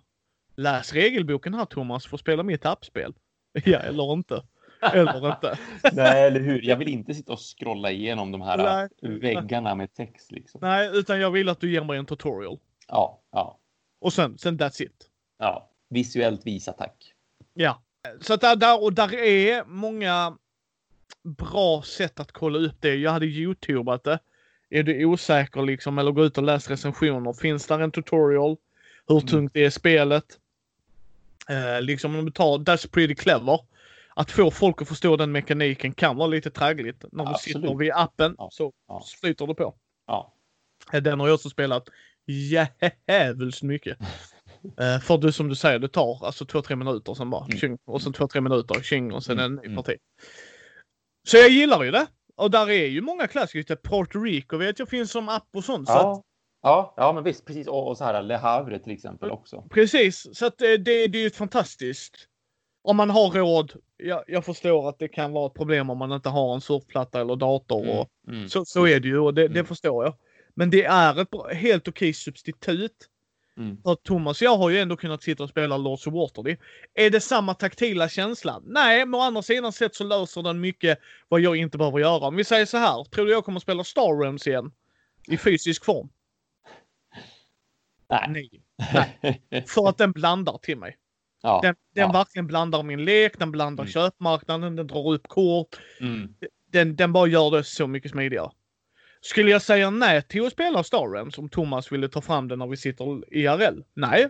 Läs 0.56 0.92
regelboken 0.92 1.54
här 1.54 1.64
Thomas 1.64 2.06
för 2.06 2.16
att 2.16 2.20
spela 2.20 2.42
mitt 2.42 2.66
appspel. 2.66 3.14
Ja, 3.64 3.78
eller 3.78 4.12
inte. 4.12 4.42
Eller 4.80 5.26
inte. 5.32 5.58
Nej, 5.92 6.26
eller 6.26 6.40
hur? 6.40 6.62
Jag 6.62 6.76
vill 6.76 6.88
inte 6.88 7.14
sitta 7.14 7.32
och 7.32 7.38
scrolla 7.58 7.90
igenom 7.90 8.32
de 8.32 8.40
här 8.40 8.56
Nej. 9.02 9.18
väggarna 9.20 9.74
med 9.74 9.94
text 9.94 10.32
liksom. 10.32 10.60
Nej, 10.62 10.90
utan 10.92 11.20
jag 11.20 11.30
vill 11.30 11.48
att 11.48 11.60
du 11.60 11.72
ger 11.72 11.84
mig 11.84 11.98
en 11.98 12.06
tutorial. 12.06 12.58
Ja, 12.88 13.20
ja, 13.32 13.58
Och 14.00 14.12
sen, 14.12 14.38
sen 14.38 14.58
that's 14.58 14.82
it. 14.82 15.08
ja. 15.38 15.66
Visuellt 15.88 16.46
visa 16.46 16.72
tack. 16.72 17.12
Ja. 17.54 17.82
Så 18.20 18.36
där, 18.36 18.56
där, 18.56 18.82
och 18.82 18.92
där 18.92 19.14
är 19.14 19.64
många 19.64 20.36
bra 21.22 21.82
sätt 21.82 22.20
att 22.20 22.32
kolla 22.32 22.58
upp 22.58 22.76
det. 22.80 22.94
Jag 22.94 23.10
hade 23.10 23.26
youtubat 23.26 24.04
det. 24.04 24.18
Är 24.70 24.82
du 24.82 25.04
osäker 25.04 25.62
liksom 25.62 25.98
eller 25.98 26.12
gå 26.12 26.24
ut 26.24 26.38
och 26.38 26.44
läs 26.44 26.70
recensioner. 26.70 27.32
Finns 27.32 27.66
där 27.66 27.78
en 27.80 27.90
tutorial? 27.92 28.56
Hur 29.08 29.16
Mm. 29.16 29.26
tungt 29.26 29.56
är 29.56 29.70
spelet? 29.70 30.24
Eh, 31.48 31.82
liksom 31.82 32.16
om 32.18 32.24
du 32.24 32.30
tar 32.30 32.58
That's 32.58 32.90
pretty 32.92 33.14
clever. 33.14 33.58
Att 34.20 34.30
få 34.30 34.50
folk 34.50 34.82
att 34.82 34.88
förstå 34.88 35.16
den 35.16 35.32
mekaniken 35.32 35.92
kan 35.92 36.16
vara 36.16 36.26
lite 36.28 36.50
traggligt. 36.50 37.04
När 37.12 37.24
du 37.24 37.30
Absolut. 37.30 37.56
sitter 37.62 37.74
vid 37.74 37.92
appen 37.94 38.34
Ja, 38.38 38.48
så 38.52 38.72
ja. 38.88 39.02
flyter 39.20 39.46
det 39.46 39.54
på. 39.54 39.74
Ja. 40.06 40.34
Eh, 40.92 41.02
Den 41.02 41.20
har 41.20 41.26
jag 41.28 41.34
också 41.34 41.50
spelat 41.50 41.88
jävligt 42.26 43.62
mycket. 43.62 43.98
Eh, 44.80 45.00
för 45.00 45.18
du 45.18 45.32
som 45.32 45.48
du 45.48 45.54
säger, 45.54 45.78
det 45.78 45.88
tar 45.88 46.26
alltså 46.26 46.44
två, 46.46 46.62
tre 46.62 46.76
minuter 46.76 47.14
sen 47.14 47.30
bara 47.30 47.44
Mm. 47.44 47.58
tjing, 47.58 47.78
och 47.86 48.02
sen 48.02 48.12
två, 48.12 48.28
tre 48.28 48.40
minuter 48.40 48.82
tjing 48.82 49.12
och 49.12 49.24
sen 49.24 49.38
Mm, 49.38 49.44
en 49.52 49.56
ny 49.56 49.64
mm. 49.66 49.76
parti. 49.76 49.96
Så 51.28 51.36
jag 51.36 51.48
gillar 51.50 51.82
ju 51.82 51.90
det. 51.90 52.06
Och 52.36 52.50
där 52.50 52.70
är 52.70 52.86
ju 52.86 53.00
många 53.00 53.26
klassiker. 53.26 53.76
Puerto 53.76 54.18
Rico 54.18 54.56
vet 54.56 54.78
jag 54.78 54.88
finns 54.88 55.10
som 55.10 55.28
app 55.28 55.48
och 55.54 55.64
sånt. 55.64 55.88
Så 55.88 55.94
att, 55.94 56.02
Ja. 56.02 56.22
ja, 56.62 56.94
ja, 56.96 57.12
men 57.12 57.24
visst, 57.24 57.44
precis. 57.46 57.66
Och, 57.68 57.88
och 57.88 57.96
så 57.98 58.04
här 58.04 58.22
Le 58.22 58.36
Havre 58.36 58.78
till 58.78 58.92
exempel 58.92 59.30
också. 59.30 59.64
precis, 59.70 60.26
så 60.38 60.46
att 60.46 60.62
eh, 60.62 60.66
det, 60.70 61.06
det 61.06 61.18
är 61.18 61.22
ju 61.22 61.30
fantastiskt. 61.30 62.26
Om 62.82 62.96
man 62.96 63.10
har 63.10 63.30
råd. 63.30 63.72
Jag, 63.96 64.24
jag 64.26 64.44
förstår 64.44 64.88
att 64.88 64.98
det 64.98 65.08
kan 65.08 65.32
vara 65.32 65.46
ett 65.46 65.54
problem 65.54 65.90
om 65.90 65.98
man 65.98 66.12
inte 66.12 66.28
har 66.28 66.54
en 66.54 66.60
surfplatta 66.60 67.20
eller 67.20 67.36
dator. 67.36 67.88
Och, 67.88 68.10
Mm, 68.26 68.38
mm. 68.38 68.48
så, 68.48 68.64
så 68.64 68.86
är 68.86 69.00
det 69.00 69.08
ju 69.08 69.18
och 69.18 69.34
det, 69.34 69.42
det 69.48 69.54
Mm. 69.54 69.66
förstår 69.66 70.04
jag. 70.04 70.14
Men 70.54 70.70
det 70.70 70.84
är 70.84 71.20
ett 71.20 71.30
bra, 71.30 71.48
helt 71.48 71.88
okej 71.88 72.12
substitut. 72.12 73.06
Mm. 73.56 73.82
För 73.82 73.94
Thomas 73.94 74.40
och 74.40 74.44
jag 74.44 74.56
har 74.56 74.70
ju 74.70 74.78
ändå 74.78 74.96
kunnat 74.96 75.22
sitta 75.22 75.42
och 75.42 75.48
spela 75.50 75.76
Lords 75.76 76.06
of 76.06 76.14
Waterdeep. 76.14 76.58
Är 76.94 77.10
det 77.10 77.20
samma 77.20 77.54
taktila 77.54 78.08
känsla? 78.08 78.60
Nej, 78.64 79.06
men 79.06 79.20
å 79.20 79.22
andra 79.22 79.42
sidan 79.42 79.72
sett 79.72 79.94
så 79.94 80.04
löser 80.04 80.42
den 80.42 80.60
mycket 80.60 80.98
vad 81.28 81.40
jag 81.40 81.56
inte 81.56 81.78
behöver 81.78 81.98
göra. 81.98 82.26
Om 82.26 82.36
vi 82.36 82.44
säger 82.44 82.66
så 82.66 82.76
här, 82.76 83.04
tror 83.04 83.26
du 83.26 83.32
jag 83.32 83.44
kommer 83.44 83.60
spela 83.60 83.84
Star 83.84 84.20
Realms 84.22 84.46
igen? 84.46 84.72
I 85.28 85.36
fysisk 85.36 85.84
form? 85.84 86.08
Nej. 88.08 88.62
Nej. 89.20 89.64
För 89.66 89.88
att 89.88 89.98
den 89.98 90.12
blandar 90.12 90.58
till 90.58 90.78
mig. 90.78 90.96
Ja. 91.42 91.60
Den, 91.62 91.74
den 91.94 92.02
Ja. 92.02 92.12
verkligen 92.12 92.46
blandar 92.46 92.82
min 92.82 93.04
lek, 93.04 93.38
den 93.38 93.50
blandar 93.52 93.84
Mm. 93.84 93.92
köpmarknaden, 93.92 94.76
den 94.76 94.86
drar 94.86 95.12
upp 95.12 95.28
kort. 95.28 95.80
Mm. 96.00 96.34
Den, 96.72 96.96
den 96.96 97.12
bara 97.12 97.26
gör 97.26 97.50
det 97.50 97.64
så 97.64 97.86
mycket 97.86 98.10
smidigare. 98.10 98.50
Skulle 99.20 99.50
jag 99.50 99.62
säga 99.62 99.90
nej 99.90 100.22
till 100.22 100.46
att 100.46 100.52
spela 100.52 100.82
Star 100.82 101.12
Realms 101.12 101.38
om 101.38 101.48
Thomas 101.48 101.92
ville 101.92 102.08
ta 102.08 102.20
fram 102.20 102.48
den 102.48 102.58
när 102.58 102.66
vi 102.66 102.76
sitter 102.76 103.34
IRL? 103.34 103.82
Nej. 103.94 104.28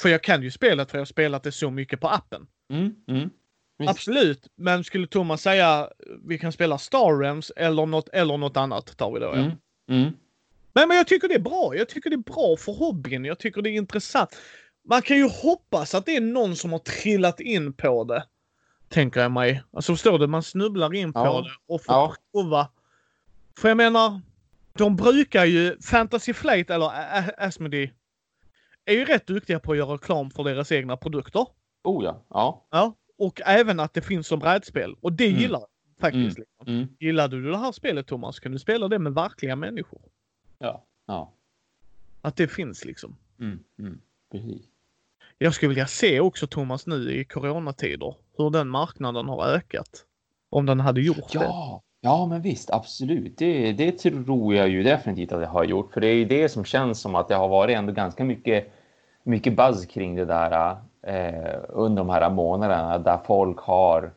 För 0.00 0.08
jag 0.08 0.22
kan 0.22 0.42
ju 0.42 0.50
spelet 0.50 0.90
för 0.90 0.98
jag 0.98 1.00
har 1.00 1.06
spelat 1.06 1.42
det 1.42 1.52
så 1.52 1.70
mycket 1.70 2.00
på 2.00 2.08
appen. 2.08 2.46
Mm. 2.70 2.94
Mm. 3.08 3.30
Absolut, 3.86 4.46
men 4.56 4.84
skulle 4.84 5.06
Thomas 5.06 5.42
säga 5.42 5.88
vi 6.24 6.38
kan 6.38 6.52
spela 6.52 6.78
Star 6.78 7.18
Realms 7.20 7.52
eller 7.56 7.86
något, 7.86 8.08
eller 8.08 8.36
något 8.36 8.56
annat 8.56 8.96
tar 8.96 9.12
vi 9.12 9.20
då. 9.20 9.26
Ja. 9.26 9.34
Mm. 9.34 9.50
Mm. 9.90 10.12
Men, 10.72 10.88
men 10.88 10.96
jag 10.96 11.06
tycker 11.06 11.28
det 11.28 11.34
är 11.34 11.38
bra. 11.38 11.76
Jag 11.76 11.88
tycker 11.88 12.10
det 12.10 12.16
är 12.16 12.32
bra 12.34 12.56
för 12.58 12.72
hobbyn. 12.72 13.24
Jag 13.24 13.38
tycker 13.38 13.62
det 13.62 13.70
är 13.70 13.72
intressant. 13.72 14.36
Man 14.88 15.02
kan 15.02 15.16
ju 15.16 15.28
hoppas 15.28 15.94
att 15.94 16.06
det 16.06 16.16
är 16.16 16.20
någon 16.20 16.56
som 16.56 16.72
har 16.72 16.78
trillat 16.78 17.40
in 17.40 17.72
på 17.72 18.04
det. 18.04 18.24
Tänker 18.88 19.20
jag 19.20 19.32
mig. 19.32 19.62
Alltså 19.72 19.92
förstår 19.92 20.18
du? 20.18 20.26
Man 20.26 20.42
snubblar 20.42 20.94
in 20.94 21.12
på 21.12 21.18
Ja. 21.20 21.40
det 21.42 21.74
och 21.74 21.82
får 21.84 21.94
Ja. 21.94 22.14
prova. 22.32 22.68
För 23.58 23.68
jag 23.68 23.76
menar, 23.76 24.20
de 24.72 24.96
brukar 24.96 25.44
ju, 25.44 25.76
Fantasy 25.80 26.32
Flight 26.34 26.70
eller 26.70 26.90
Asmodee 27.46 27.92
är 28.84 28.92
ju 28.94 29.04
rätt 29.04 29.26
duktiga 29.26 29.60
på 29.60 29.72
att 29.72 29.78
göra 29.78 29.94
reklam 29.94 30.30
för 30.30 30.44
deras 30.44 30.72
egna 30.72 30.96
produkter. 30.96 31.46
Oh 31.84 32.04
ja. 32.04 32.24
Ja. 32.30 32.66
Ja. 32.70 32.94
Och 33.18 33.40
även 33.44 33.80
att 33.80 33.94
det 33.94 34.02
finns 34.02 34.26
som 34.26 34.38
brädspel. 34.38 34.94
Och 35.00 35.12
det 35.12 35.26
Mm. 35.28 35.40
gillar 35.40 35.58
jag 35.60 35.68
faktiskt. 36.00 36.38
Liksom. 36.38 36.66
Mm. 36.66 36.86
Gillade 36.98 37.36
du 37.42 37.50
det 37.50 37.58
här 37.58 37.72
spelet 37.72 38.06
Thomas? 38.06 38.40
Kan 38.40 38.52
du 38.52 38.58
spela 38.58 38.88
det 38.88 38.98
med 38.98 39.14
verkliga 39.14 39.56
människor? 39.56 40.00
Ja. 40.58 40.86
Ja. 41.06 41.32
Att 42.22 42.36
det 42.36 42.48
finns 42.48 42.84
liksom. 42.84 43.16
Mm. 43.40 43.58
Mm. 43.78 44.00
Precis 44.32 44.62
jag 45.38 45.54
skulle 45.54 45.68
vilja 45.68 45.86
se 45.86 46.20
också 46.20 46.46
Thomas 46.46 46.86
nu 46.86 47.12
i 47.12 47.24
coronatider 47.24 48.14
hur 48.38 48.50
den 48.50 48.68
marknaden 48.68 49.28
har 49.28 49.46
ökat. 49.46 50.04
Om 50.50 50.66
den 50.66 50.80
hade 50.80 51.00
gjort 51.00 51.34
ja. 51.34 51.40
det. 51.40 51.80
Ja, 52.00 52.26
men 52.26 52.42
visst, 52.42 52.70
absolut. 52.70 53.38
Det, 53.38 53.72
det 53.72 53.92
tror 53.92 54.54
jag 54.54 54.68
ju 54.68 54.82
definitivt 54.82 55.32
att 55.32 55.40
jag 55.40 55.48
har 55.48 55.64
gjort. 55.64 55.92
För 55.92 56.00
det 56.00 56.06
är 56.06 56.14
ju 56.14 56.24
det 56.24 56.48
som 56.48 56.64
känns 56.64 57.00
som 57.00 57.14
att 57.14 57.28
det 57.28 57.34
har 57.34 57.48
varit 57.48 57.76
ändå 57.76 57.92
ganska 57.92 58.24
mycket, 58.24 58.72
mycket 59.22 59.56
buzz 59.56 59.86
kring 59.86 60.14
det 60.14 60.24
där 60.24 60.76
eh, 61.02 61.60
under 61.68 62.04
de 62.04 62.10
här 62.10 62.30
månaderna 62.30 62.98
där 62.98 63.18
folk 63.26 63.58
har 63.58 64.10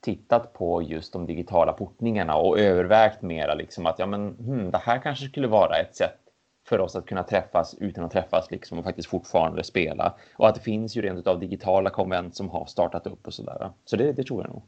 tittat 0.00 0.52
på 0.52 0.82
just 0.82 1.12
de 1.12 1.26
digitala 1.26 1.72
portningarna 1.72 2.36
och 2.36 2.58
övervägt 2.58 3.22
mera 3.22 3.54
liksom 3.54 3.86
att 3.86 3.98
ja, 3.98 4.06
men 4.06 4.34
hmm, 4.34 4.70
det 4.70 4.78
här 4.78 4.98
kanske 4.98 5.26
skulle 5.26 5.48
vara 5.48 5.76
ett 5.76 5.96
sätt 5.96 6.23
för 6.64 6.80
oss 6.80 6.96
att 6.96 7.06
kunna 7.06 7.22
träffas 7.22 7.74
utan 7.80 8.04
att 8.04 8.12
träffas 8.12 8.50
liksom 8.50 8.78
och 8.78 8.84
faktiskt 8.84 9.08
fortfarande 9.08 9.64
spela. 9.64 10.14
Och 10.36 10.48
att 10.48 10.54
det 10.54 10.60
finns 10.60 10.96
ju 10.96 11.02
rent 11.02 11.26
av 11.26 11.40
digitala 11.40 11.90
konvent 11.90 12.36
som 12.36 12.50
har 12.50 12.66
startat 12.66 13.06
upp 13.06 13.26
och 13.26 13.34
sådär. 13.34 13.72
Så 13.84 13.96
det, 13.96 14.12
det 14.12 14.24
tror 14.24 14.42
jag 14.42 14.50
nog. 14.50 14.62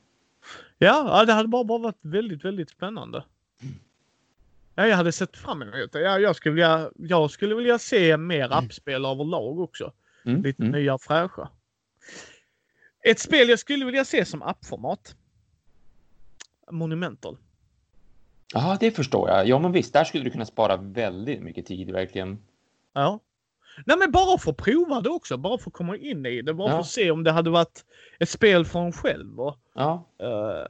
Ja, 0.78 1.24
det 1.24 1.32
hade 1.32 1.48
bara, 1.48 1.64
bara 1.64 1.78
varit 1.78 1.98
väldigt, 2.00 2.44
väldigt 2.44 2.70
spännande. 2.70 3.24
Ja, 4.74 4.86
jag 4.86 4.96
hade 4.96 5.12
sett 5.12 5.36
fram 5.36 5.62
emot 5.62 5.92
det. 5.92 6.00
Ja, 6.00 6.18
jag, 6.18 6.36
skulle 6.36 6.54
vilja, 6.54 6.90
jag 6.96 7.30
skulle 7.30 7.54
vilja 7.54 7.78
se 7.78 8.16
mer 8.16 8.52
appspel 8.52 9.04
överlag 9.04 9.60
också. 9.60 9.92
Mm, 10.24 10.42
Lite 10.42 10.62
mm. 10.62 10.72
nya 10.72 10.98
fräscha. 10.98 11.48
Ett 13.04 13.18
spel 13.18 13.48
jag 13.48 13.58
skulle 13.58 13.84
vilja 13.84 14.04
se 14.04 14.24
som 14.24 14.42
appformat. 14.42 15.16
Monumental. 16.70 17.36
Ja, 18.54 18.76
det 18.80 18.90
förstår 18.90 19.28
jag. 19.30 19.48
Ja, 19.48 19.58
men 19.58 19.72
visst, 19.72 19.92
där 19.92 20.04
skulle 20.04 20.24
du 20.24 20.30
kunna 20.30 20.44
spara 20.46 20.76
väldigt 20.76 21.42
mycket 21.42 21.66
tid 21.66 21.90
verkligen. 21.90 22.38
Ja. 22.94 23.20
Nej 23.86 23.96
men 23.98 24.10
bara 24.12 24.38
för 24.38 24.50
att 24.50 24.56
prova 24.56 25.00
det 25.00 25.10
också. 25.10 25.36
Bara 25.36 25.58
för 25.58 25.70
att 25.70 25.74
komma 25.74 25.96
in 25.96 26.26
i 26.26 26.42
det. 26.42 26.54
Bara 26.54 26.68
för 26.68 26.76
Ja. 26.76 26.80
att 26.80 26.86
se 26.86 27.10
om 27.10 27.24
det 27.24 27.30
hade 27.32 27.50
varit 27.50 27.84
ett 28.18 28.28
spel 28.28 28.64
för 28.64 28.80
en 28.80 28.92
själv. 28.92 29.40
Och, 29.40 29.56
Ja, 29.74 30.08
eh, 30.20 30.66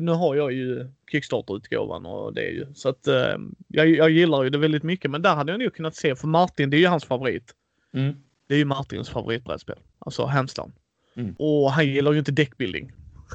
nu 0.00 0.12
har 0.12 0.34
jag 0.34 0.52
ju 0.52 0.88
Kickstarter-utgåvan 1.12 2.06
och 2.06 2.34
det 2.34 2.40
är 2.48 2.50
ju 2.52 2.66
så 2.74 2.88
att 2.88 3.06
eh, 3.06 3.36
jag, 3.68 3.88
jag 3.88 4.10
gillar 4.10 4.42
ju 4.42 4.50
det 4.50 4.58
väldigt 4.58 4.82
mycket. 4.82 5.10
Men 5.10 5.22
där 5.22 5.34
hade 5.34 5.52
jag 5.52 5.58
nog 5.60 5.74
kunnat 5.74 5.96
se 5.96 6.16
för 6.16 6.28
Martin, 6.28 6.70
det 6.70 6.76
är 6.76 6.78
ju 6.78 6.86
hans 6.86 7.04
favorit. 7.04 7.54
mm. 7.94 8.14
Det 8.48 8.54
är 8.54 8.58
ju 8.58 8.64
Martins 8.64 9.10
favoritbrädspel. 9.10 9.78
Alltså 9.98 10.24
hands 10.24 10.54
down. 10.54 10.72
Mm. 11.16 11.34
Och 11.38 11.70
han 11.70 11.86
gillar 11.86 12.12
ju 12.12 12.18
inte 12.18 12.32
deckbuilding. 12.32 12.92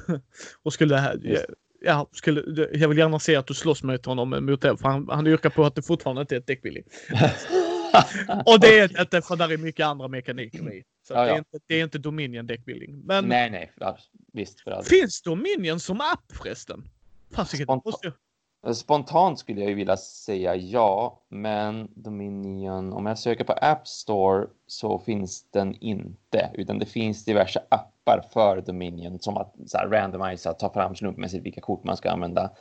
och 0.64 0.74
skulle, 0.74 1.14
Just. 1.22 1.46
Ja, 1.82 2.08
skulle, 2.12 2.68
jag 2.74 2.90
vill 2.90 2.98
gärna 2.98 3.20
se 3.20 3.36
att 3.36 3.48
du 3.48 3.54
slåss 3.54 3.84
mot 3.84 4.06
honom 4.06 4.46
mot 4.46 4.62
det. 4.62 4.78
För 4.78 4.90
han, 4.90 5.08
han 5.10 5.28
yrkar 5.28 5.50
på 5.50 5.66
att 5.66 5.76
det 5.76 5.82
fortfarande 5.82 6.22
inte 6.22 6.36
är 6.36 6.40
ett 6.40 6.48
deckbuilding. 6.48 6.84
Och 8.46 8.60
det 8.60 8.80
är 8.80 9.00
inte 9.02 9.22
för 9.22 9.36
där 9.36 9.52
är 9.52 9.58
mycket 9.58 9.86
andra 9.86 10.08
mekaniker 10.08 10.74
i. 10.74 10.84
Så 11.08 11.14
Ja, 11.14 11.22
det, 11.24 11.30
är 11.30 11.34
ja. 11.34 11.38
inte, 11.38 11.60
det 11.68 11.76
är 11.76 11.84
inte 11.84 11.98
Dominion 11.98 12.48
deckbuilding. 12.48 13.02
Men 13.06 13.26
nej, 13.26 13.50
nej, 13.50 13.72
ja, 13.80 13.98
visst 14.34 14.62
för 14.62 14.72
allt. 14.72 14.88
finns 14.88 15.22
Dominion 15.22 15.80
som 15.80 16.02
app 16.02 16.32
förresten? 16.44 16.84
Spontan- 17.46 17.82
måste 17.86 18.08
jag... 18.08 18.14
Spontant 18.76 19.40
skulle 19.40 19.60
jag 19.62 19.70
ju 19.70 19.76
vilja 19.76 19.98
säga 19.98 20.56
ja, 20.56 21.24
men 21.30 21.88
Dominion, 21.96 22.94
om 22.94 23.06
jag 23.06 23.20
söker 23.20 23.44
på 23.44 23.54
App 23.54 23.88
Store 23.88 24.48
så 24.68 25.00
finns 25.00 25.52
den 25.52 25.76
inte, 25.76 26.52
utan 26.54 26.80
det 26.80 26.86
finns 26.86 27.26
diverse 27.26 27.60
appar 27.70 27.99
för 28.34 28.62
Dominion 28.62 29.20
som 29.20 29.38
att 29.38 29.56
så 29.66 29.78
här, 29.78 29.88
randomisa, 29.88 30.54
ta 30.54 30.74
fram 30.74 30.96
slumpmässigt 30.96 31.46
vilka 31.46 31.62
kort 31.62 31.84
man 31.84 31.98
ska 31.98 32.12
använda. 32.12 32.52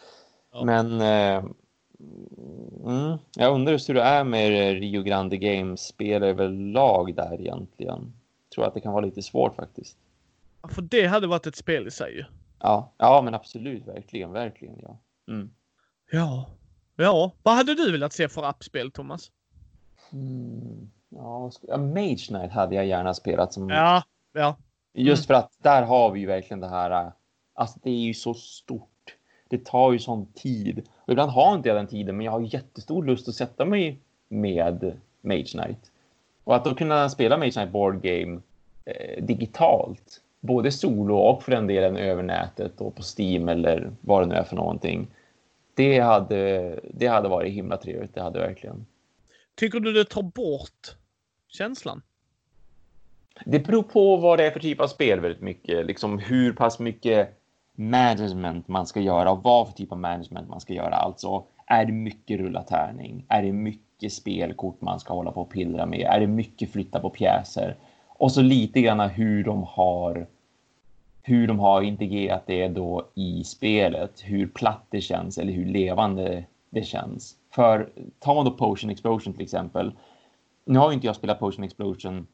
Ja. 0.53 0.65
Men 0.65 1.01
eh, 1.01 1.45
mm, 2.87 3.19
jag 3.37 3.55
undrar 3.55 3.89
hur 3.89 3.95
det 3.95 4.03
är 4.03 4.25
med 4.25 4.73
Rio 4.81 5.03
Grande 5.03 5.37
Games-spel 5.37 6.23
överlag 6.23 7.15
där 7.15 7.41
egentligen. 7.41 8.13
Tror 8.55 8.67
att 8.67 8.75
det 8.75 8.81
kan 8.81 8.93
vara 8.93 9.05
lite 9.05 9.23
svårt 9.23 9.57
faktiskt. 9.57 9.97
För 10.69 10.83
det 10.83 11.07
hade 11.07 11.27
varit 11.27 11.47
ett 11.47 11.57
spel 11.57 11.87
i 11.87 11.91
sig 11.91 12.17
ju. 12.17 12.25
Ja, 12.61 12.93
ja 12.99 13.23
men 13.23 13.35
absolut, 13.35 13.87
verkligen, 13.87 14.33
verkligen 14.33 14.79
ja. 14.83 14.99
Mm. 15.29 15.51
Ja. 16.13 16.47
Ja, 16.97 17.33
vad 17.43 17.55
hade 17.55 17.75
du 17.75 17.93
velat 17.93 18.13
se 18.13 18.29
för 18.29 18.43
appspel 18.43 18.91
Thomas? 18.91 19.31
Mm. 20.13 20.91
Ja, 21.09 21.51
ja, 21.63 21.77
Mage 21.77 22.27
Knight 22.29 22.53
hade 22.53 22.75
jag 22.75 22.87
gärna 22.87 23.15
spelat 23.15 23.53
som 23.53 23.69
Ja, 23.69 24.03
ja. 24.33 24.57
Just 25.03 25.27
för 25.27 25.35
att 25.35 25.53
där 25.63 25.83
har 25.83 26.11
vi 26.11 26.21
ju 26.21 26.27
verkligen 26.27 26.61
det 26.61 26.69
här. 26.69 26.91
äh, 26.91 27.13
Alltså, 27.55 27.79
det 27.83 27.91
är 27.91 27.95
ju 27.95 28.15
så 28.15 28.35
stort. 28.35 29.17
Det 29.49 29.65
tar 29.65 29.93
ju 29.93 29.99
sån 29.99 30.27
tid 30.33 30.83
och 30.97 31.13
ibland 31.13 31.31
har 31.31 31.55
inte 31.55 31.69
jag 31.69 31.77
den 31.77 31.87
tiden, 31.87 32.17
men 32.17 32.27
jag 32.27 32.33
har 32.33 32.41
jättestor 32.41 33.05
lust 33.05 33.29
att 33.29 33.35
sätta 33.35 33.65
mig 33.65 33.99
med 34.29 35.01
Mage 35.21 35.45
Knight 35.45 35.93
och 36.45 36.57
att 36.57 36.65
då 36.65 36.75
kunna 36.75 37.09
spela 37.09 37.39
Mage 37.39 37.51
Knight 37.51 37.71
Board 37.71 38.03
Game 38.03 38.41
eh, 38.85 39.25
digitalt, 39.25 40.21
både 40.41 40.73
solo 40.73 41.17
och 41.17 41.43
för 41.43 41.53
den 41.53 41.67
delen 41.67 41.97
över 41.97 42.23
nätet 42.23 42.81
och 42.81 42.95
på 42.95 43.03
Steam 43.19 43.49
eller 43.49 43.93
vad 44.01 44.23
det 44.23 44.27
nu 44.27 44.35
är 44.35 44.45
för 44.45 44.57
någonting. 44.57 45.07
Det 45.75 45.99
hade, 45.99 46.81
det 46.95 47.07
hade 47.07 47.29
varit 47.29 47.53
himla 47.53 47.77
trevligt. 47.77 48.15
Det 48.15 48.23
hade 48.23 48.39
verkligen. 48.39 48.87
Tycker 49.55 49.81
du 49.81 49.93
det 49.93 50.05
tar 50.05 50.23
bort 50.23 50.97
känslan? 51.49 52.03
Det 53.45 53.67
beror 53.67 53.83
på 53.83 54.17
vad 54.17 54.39
det 54.39 54.47
är 54.47 54.51
för 54.51 54.61
typ 54.61 54.81
av 54.81 54.87
spel 54.87 55.21
väldigt 55.21 55.43
mycket. 55.43 55.87
Liksom 55.87 56.19
hur 56.19 56.53
pass 56.53 56.79
mycket 56.79 57.39
management 57.75 58.69
man 58.69 58.87
ska 58.87 59.01
göra 59.01 59.31
och 59.31 59.43
vad 59.43 59.67
för 59.67 59.75
typ 59.75 59.93
av 59.93 59.99
management 59.99 60.49
man 60.49 60.61
ska 60.61 60.73
göra. 60.73 60.95
Alltså, 60.95 61.45
är 61.67 61.85
det 61.85 61.93
mycket 61.93 62.41
rulla 62.41 62.63
tärning? 62.63 63.25
Är 63.29 63.43
det 63.43 63.53
mycket 63.53 64.13
spelkort 64.13 64.81
man 64.81 65.01
ska 65.01 65.15
hålla 65.15 65.33
på 65.33 65.41
och 65.41 65.51
pillra 65.51 65.87
med? 65.87 66.01
Är 66.01 66.21
det 66.21 66.27
mycket 66.27 66.73
flytta 66.73 67.01
på 67.01 67.11
pjäser? 67.11 67.77
Och 68.07 68.33
så 68.33 68.43
lite 68.43 68.81
grann 68.81 69.01
hur 69.01 69.45
de 69.45 69.63
har 69.63 70.27
hur 71.23 71.47
de 71.47 71.59
har 71.59 71.83
integrerat 71.83 72.47
det 72.47 72.69
då 72.69 73.09
i 73.15 73.45
spelet, 73.45 74.21
hur 74.25 74.47
platt 74.47 74.87
det 74.91 75.01
känns 75.01 75.39
eller 75.39 75.53
hur 75.53 75.65
levande 75.65 76.45
det 76.71 76.83
känns. 76.83 77.37
För 77.51 77.89
tar 78.19 78.35
man 78.35 78.45
då 78.45 78.51
Potion 78.51 78.91
Explosion 78.91 79.33
till 79.33 79.43
exempel. 79.43 79.93
Nu 80.65 80.79
har 80.79 80.91
ju 80.91 80.95
inte 80.95 81.07
jag 81.07 81.17
spelat 81.17 81.41
Potion 81.41 81.65
Explosion 81.65 82.27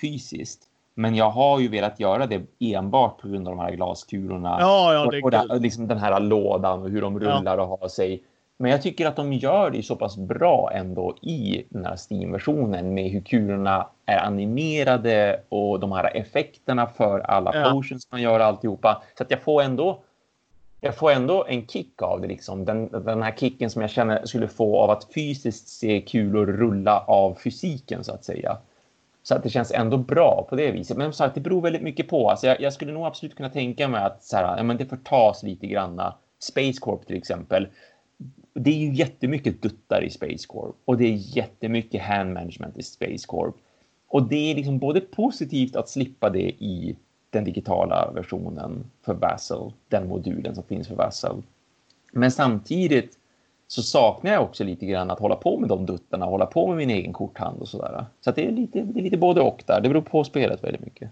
fysiskt, 0.00 0.62
men 0.94 1.14
jag 1.14 1.30
har 1.30 1.60
ju 1.60 1.68
velat 1.68 2.00
göra 2.00 2.26
det 2.26 2.42
enbart 2.58 3.20
på 3.20 3.28
grund 3.28 3.48
av 3.48 3.56
de 3.56 3.62
här 3.62 3.70
glaskulorna 3.70 4.56
Ja, 4.60 4.94
ja, 4.94 5.06
och, 5.06 5.24
och 5.24 5.30
det, 5.30 5.58
liksom 5.58 5.88
den 5.88 5.98
här 5.98 6.20
lådan 6.20 6.82
och 6.82 6.90
hur 6.90 7.00
de 7.00 7.22
Ja. 7.22 7.38
rullar 7.38 7.58
och 7.58 7.66
har 7.80 7.88
sig. 7.88 8.22
Men 8.56 8.70
jag 8.70 8.82
tycker 8.82 9.06
att 9.06 9.16
de 9.16 9.32
gör 9.32 9.70
det 9.70 9.82
så 9.82 9.96
pass 9.96 10.16
bra 10.16 10.70
ändå 10.74 11.16
i 11.22 11.64
den 11.68 11.84
här 11.84 11.96
Steam-versionen 11.96 12.94
med 12.94 13.10
hur 13.10 13.20
kulorna 13.20 13.86
är 14.06 14.18
animerade 14.18 15.40
och 15.48 15.80
de 15.80 15.92
här 15.92 16.16
effekterna 16.16 16.86
för 16.86 17.20
alla 17.20 17.50
Ja. 17.54 17.70
potions 17.72 18.08
man 18.12 18.22
gör 18.22 18.40
alltihopa. 18.40 19.02
Så 19.18 19.22
att 19.22 19.30
jag 19.30 19.40
får 19.42 19.62
ändå 19.62 20.02
jag 20.82 20.96
får 20.96 21.10
ändå 21.10 21.44
en 21.48 21.66
kick 21.66 22.02
av 22.02 22.20
det. 22.20 22.26
Liksom. 22.28 22.64
Den, 22.64 22.88
den 22.88 23.22
här 23.22 23.32
kicken 23.36 23.70
som 23.70 23.82
jag 23.82 23.90
känner 23.90 24.26
skulle 24.26 24.48
få 24.48 24.78
av 24.78 24.90
att 24.90 25.08
fysiskt 25.14 25.68
se 25.68 26.00
kulor 26.00 26.46
rulla 26.46 27.00
av 27.00 27.34
fysiken 27.34 28.04
så 28.04 28.12
att 28.12 28.24
säga. 28.24 28.56
Så 29.30 29.36
att 29.36 29.42
det 29.42 29.50
känns 29.50 29.72
ändå 29.72 29.96
bra 29.96 30.46
på 30.50 30.56
det 30.56 30.70
viset. 30.70 30.96
Men 30.96 31.06
som 31.06 31.12
sagt, 31.12 31.34
det 31.34 31.40
beror 31.40 31.60
väldigt 31.60 31.82
mycket 31.82 32.08
på. 32.08 32.30
Alltså 32.30 32.46
jag, 32.46 32.60
jag 32.60 32.72
skulle 32.72 32.92
nog 32.92 33.06
absolut 33.06 33.36
kunna 33.36 33.48
tänka 33.48 33.88
mig 33.88 34.02
att 34.02 34.24
så 34.24 34.36
här, 34.36 34.56
ja, 34.56 34.62
men 34.62 34.76
det 34.76 34.86
förtas 34.86 35.42
lite 35.42 35.66
granna. 35.66 36.14
Space 36.38 36.80
Corp 36.80 37.06
till 37.06 37.16
exempel. 37.16 37.68
Det 38.54 38.70
är 38.70 38.74
ju 38.74 38.94
jättemycket 38.94 39.62
duttar 39.62 40.02
i 40.02 40.10
Space 40.10 40.46
Corp 40.46 40.76
och 40.84 40.96
det 40.96 41.04
är 41.04 41.36
jättemycket 41.36 42.02
hand 42.02 42.32
management 42.32 42.78
i 42.78 42.82
Space 42.82 43.26
Corp. 43.26 43.54
Och 44.08 44.28
det 44.28 44.50
är 44.50 44.54
liksom 44.54 44.78
både 44.78 45.00
positivt 45.00 45.76
att 45.76 45.88
slippa 45.88 46.30
det 46.30 46.48
i 46.48 46.96
den 47.30 47.44
digitala 47.44 48.10
versionen 48.14 48.90
för 49.02 49.14
Vassal, 49.14 49.72
den 49.88 50.08
modulen 50.08 50.54
som 50.54 50.64
finns 50.64 50.88
för 50.88 50.94
Vassal. 50.94 51.42
Men 52.12 52.30
samtidigt 52.30 53.18
så 53.70 53.82
saknar 53.82 54.32
jag 54.32 54.42
också 54.42 54.64
lite 54.64 54.86
grann 54.86 55.10
att 55.10 55.18
hålla 55.20 55.36
på 55.36 55.58
med 55.60 55.68
de 55.68 55.86
duttarna, 55.86 56.26
hålla 56.26 56.46
på 56.46 56.68
med 56.68 56.76
min 56.76 56.90
egen 56.90 57.12
korthand 57.12 57.60
och 57.60 57.68
sådär. 57.68 58.04
Så 58.20 58.30
det, 58.30 58.46
är 58.46 58.52
lite, 58.52 58.80
det 58.82 59.00
är 59.00 59.02
lite 59.02 59.16
både 59.16 59.40
och 59.40 59.62
där. 59.66 59.80
Det 59.80 59.88
beror 59.88 60.02
på 60.02 60.24
spelet 60.24 60.64
väldigt 60.64 60.80
mycket. 60.82 61.10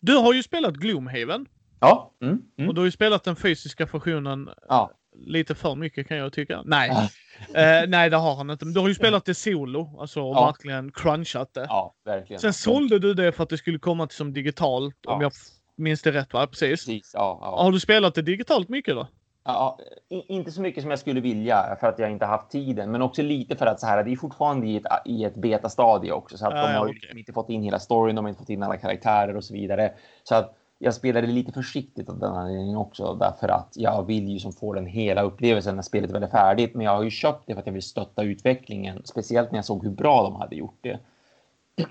Du 0.00 0.16
har 0.16 0.32
ju 0.34 0.42
spelat 0.42 0.74
Gloomhaven 0.74 1.46
Ja. 1.80 2.10
Mm, 2.22 2.42
mm. 2.58 2.68
och 2.68 2.74
du 2.74 2.80
har 2.80 2.86
ju 2.86 2.90
spelat 2.90 3.24
den 3.24 3.36
fysiska 3.36 3.84
versionen 3.92 4.48
ja. 4.68 4.90
lite 5.26 5.54
för 5.54 5.74
mycket 5.74 6.08
kan 6.08 6.16
jag 6.16 6.32
tycka. 6.32 6.62
Nej, 6.64 6.90
eh, 7.54 7.88
nej 7.88 8.10
det 8.10 8.16
har 8.16 8.34
han 8.36 8.50
inte. 8.50 8.64
Men 8.64 8.74
du 8.74 8.80
har 8.80 8.88
ju 8.88 8.94
spelat 8.94 9.24
det 9.24 9.34
solo, 9.34 9.96
alltså 10.00 10.22
och 10.22 10.36
Ja. 10.36 10.46
verkligen 10.46 10.92
crunchat 10.92 11.54
det. 11.54 11.66
ja, 11.68 11.94
verkligen. 12.04 12.40
Sen 12.40 12.52
sålde 12.52 12.98
du 12.98 13.14
det 13.14 13.32
för 13.32 13.42
att 13.42 13.48
det 13.48 13.58
skulle 13.58 13.78
komma 13.78 14.06
till 14.06 14.16
som 14.16 14.32
digitalt, 14.32 15.06
om 15.06 15.12
Ja. 15.12 15.22
jag 15.22 15.32
f- 15.32 15.54
minns 15.76 16.02
det 16.02 16.12
rätt 16.12 16.32
va? 16.32 16.46
Precis. 16.46 16.70
Precis, 16.86 17.10
ja, 17.14 17.38
ja. 17.42 17.62
Har 17.62 17.72
du 17.72 17.80
spelat 17.80 18.14
det 18.14 18.22
digitalt 18.22 18.68
mycket 18.68 18.94
då? 18.94 19.06
Ja, 19.50 19.78
inte 20.08 20.52
så 20.52 20.60
mycket 20.60 20.82
som 20.82 20.90
jag 20.90 20.98
skulle 20.98 21.20
vilja 21.20 21.76
för 21.80 21.86
att 21.86 21.98
jag 21.98 22.10
inte 22.10 22.24
haft 22.24 22.50
tiden, 22.50 22.90
men 22.90 23.02
också 23.02 23.22
lite 23.22 23.56
för 23.56 23.66
att 23.66 23.80
så 23.80 23.86
här, 23.86 24.04
det 24.04 24.12
är 24.12 24.16
fortfarande 24.16 24.66
i 24.66 24.76
ett, 24.76 24.84
i 25.04 25.24
ett 25.24 25.34
betastadie 25.34 26.12
också, 26.12 26.38
så 26.38 26.46
att 26.46 26.54
Ja, 26.54 26.66
de 26.66 26.74
har 26.74 26.84
okej. 26.84 26.94
liksom 26.94 27.18
inte 27.18 27.32
fått 27.32 27.50
in 27.50 27.62
hela 27.62 27.78
storyn, 27.78 28.16
de 28.16 28.24
har 28.24 28.28
inte 28.28 28.38
fått 28.38 28.50
in 28.50 28.62
alla 28.62 28.76
karaktärer 28.76 29.36
och 29.36 29.44
så 29.44 29.54
vidare. 29.54 29.92
Så 30.24 30.34
att 30.34 30.54
jag 30.78 30.94
spelade 30.94 31.26
lite 31.26 31.52
försiktigt 31.52 32.08
av 32.08 32.18
den 32.18 32.32
anledningen 32.32 32.76
också, 32.76 33.14
därför 33.14 33.48
att 33.48 33.72
jag 33.74 34.06
vill 34.06 34.28
ju 34.28 34.38
som 34.38 34.52
få 34.52 34.72
den 34.72 34.86
hela 34.86 35.22
upplevelsen 35.22 35.74
när 35.76 35.82
spelet 35.82 36.10
väl 36.10 36.22
är 36.22 36.28
färdigt. 36.28 36.74
Men 36.74 36.86
jag 36.86 36.96
har 36.96 37.02
ju 37.02 37.10
köpt 37.10 37.42
det 37.46 37.54
för 37.54 37.60
att 37.60 37.66
jag 37.66 37.72
vill 37.72 37.82
stötta 37.82 38.22
utvecklingen, 38.22 39.02
speciellt 39.04 39.50
när 39.50 39.58
jag 39.58 39.64
såg 39.64 39.84
hur 39.84 39.90
bra 39.90 40.22
de 40.22 40.36
hade 40.36 40.56
gjort 40.56 40.78
det. 40.80 40.98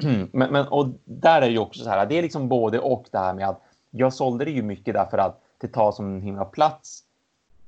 men, 0.32 0.52
men 0.52 0.68
och 0.68 0.88
där 1.06 1.42
är 1.42 1.50
ju 1.50 1.60
också 1.60 1.84
så 1.84 1.90
här. 1.90 2.06
Det 2.06 2.18
är 2.18 2.22
liksom 2.22 2.50
både 2.50 2.80
och 2.80 3.06
det 3.12 3.18
här 3.18 3.34
med 3.34 3.50
att 3.50 3.62
jag 3.92 4.14
sålde 4.14 4.46
det 4.46 4.52
ju 4.52 4.62
mycket 4.62 4.94
därför 4.94 5.18
att 5.18 5.42
det 5.62 5.68
tar 5.68 5.92
som 5.92 6.16
en 6.16 6.22
himla 6.22 6.46
plats. 6.46 7.04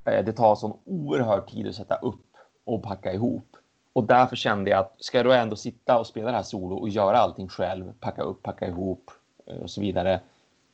Eh, 0.06 0.26
det 0.26 0.34
tar 0.34 0.56
sån 0.56 0.78
oerhörd 0.86 1.48
tid 1.48 1.68
att 1.68 1.76
sätta 1.76 1.96
upp 1.96 2.26
och 2.64 2.84
packa 2.84 3.14
ihop. 3.14 3.58
Och 3.94 4.04
därför 4.04 4.36
kände 4.36 4.70
jag 4.70 4.80
att 4.80 4.96
ska 4.98 5.18
jag 5.18 5.26
då 5.26 5.32
ändå 5.32 5.56
sitta 5.56 6.00
och 6.00 6.08
spela 6.08 6.32
det 6.32 6.38
här 6.38 6.44
solo 6.44 6.76
och 6.76 6.90
göra 6.90 7.18
allting 7.18 7.48
själv, 7.48 7.94
packa 8.00 8.22
upp, 8.22 8.44
packa 8.44 8.68
ihop 8.68 9.12
eh, 9.46 9.58
och 9.58 9.70
så 9.70 9.82
vidare. 9.82 10.20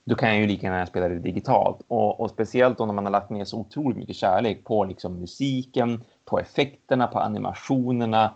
Då 0.03 0.15
kan 0.15 0.29
jag 0.29 0.37
ju 0.37 0.47
lika 0.47 0.67
gärna 0.67 0.85
spela 0.85 1.09
det 1.09 1.19
digitalt 1.19 1.81
och, 1.87 2.19
och 2.19 2.29
speciellt 2.29 2.77
då 2.77 2.85
när 2.85 2.93
man 2.93 3.05
har 3.05 3.11
lagt 3.11 3.29
ner 3.29 3.45
så 3.45 3.57
otroligt 3.57 3.97
mycket 3.97 4.15
kärlek 4.15 4.63
på 4.63 4.83
liksom 4.83 5.19
musiken, 5.19 6.03
på 6.25 6.39
effekterna, 6.39 7.07
på 7.07 7.19
animationerna. 7.19 8.33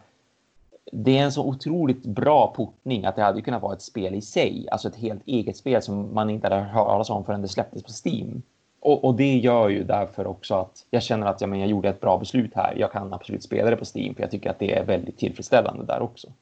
Det 0.91 1.17
är 1.17 1.23
en 1.23 1.31
så 1.31 1.45
otroligt 1.45 2.05
bra 2.05 2.53
portning 2.55 3.05
att 3.05 3.15
det 3.15 3.21
hade 3.21 3.41
kunnat 3.41 3.61
vara 3.61 3.73
ett 3.73 3.81
spel 3.81 4.15
i 4.15 4.21
sig, 4.21 4.67
alltså 4.71 4.87
ett 4.87 4.95
helt 4.95 5.27
eget 5.27 5.57
spel 5.57 5.81
som 5.81 6.13
man 6.13 6.29
inte 6.29 6.47
hade 6.47 6.61
hört 6.61 6.87
talas 6.87 7.09
om 7.09 7.25
förrän 7.25 7.41
det 7.41 7.47
släpptes 7.47 7.83
på 7.83 7.91
Steam. 8.05 8.41
Och, 8.81 9.05
och, 9.05 9.15
det 9.15 9.37
gör 9.37 9.69
ju 9.69 9.83
därför 9.83 10.27
också 10.27 10.55
att 10.55 10.85
jag 10.89 11.03
känner 11.03 11.27
att 11.27 11.41
ja, 11.41 11.47
men 11.47 11.59
jag 11.59 11.69
gjorde 11.69 11.89
ett 11.89 12.01
bra 12.01 12.17
beslut 12.17 12.51
här. 12.55 12.73
Jag 12.77 12.91
kan 12.91 13.13
absolut 13.13 13.43
spela 13.43 13.69
det 13.69 13.75
på 13.75 13.85
Steam 13.95 14.15
för 14.15 14.21
jag 14.21 14.31
tycker 14.31 14.49
att 14.49 14.59
det 14.59 14.77
är 14.77 14.85
väldigt 14.85 15.17
tillfredsställande 15.17 15.85
där 15.85 16.01
också. 16.01 16.33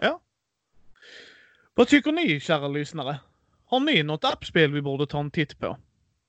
Ja. 0.00 0.20
Vad 1.74 1.88
tycker 1.88 2.12
ni 2.12 2.40
kära 2.40 2.68
lyssnare? 2.68 3.18
Har 3.66 3.80
ni 3.80 4.02
något 4.02 4.24
appspel 4.24 4.72
vi 4.72 4.82
borde 4.82 5.06
ta 5.06 5.20
en 5.20 5.30
titt 5.30 5.58
på? 5.58 5.76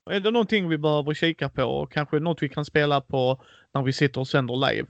Är 0.10 0.20
det 0.20 0.32
någonting 0.32 0.70
vi 0.70 0.78
behöver 0.78 1.14
kika 1.14 1.50
på 1.50 1.64
och 1.64 1.92
kanske 1.92 2.20
något 2.20 2.44
vi 2.44 2.50
kan 2.50 2.66
spela 2.66 3.02
på 3.02 3.42
när 3.74 3.82
vi 3.82 3.94
sitter 3.94 4.22
och 4.22 4.28
sänder 4.28 4.70
live? 4.70 4.88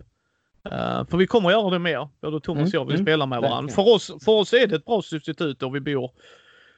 Uh, 0.66 1.06
för 1.10 1.18
vi 1.18 1.28
kommer 1.28 1.50
att 1.50 1.54
göra 1.54 1.70
det 1.70 1.80
mer. 1.80 2.10
Både 2.22 2.42
Thomas 2.42 2.70
och 2.70 2.74
jag 2.74 2.86
vill 2.86 2.96
mm, 2.96 3.06
spela 3.06 3.26
med 3.26 3.42
varandra. 3.42 3.74
För 3.74 3.94
oss, 3.94 4.12
för 4.26 4.32
oss 4.32 4.54
är 4.54 4.68
det 4.68 4.76
ett 4.76 4.86
bra 4.86 5.02
substitut 5.02 5.64
och 5.64 5.76
vi 5.76 5.80
bor 5.80 6.12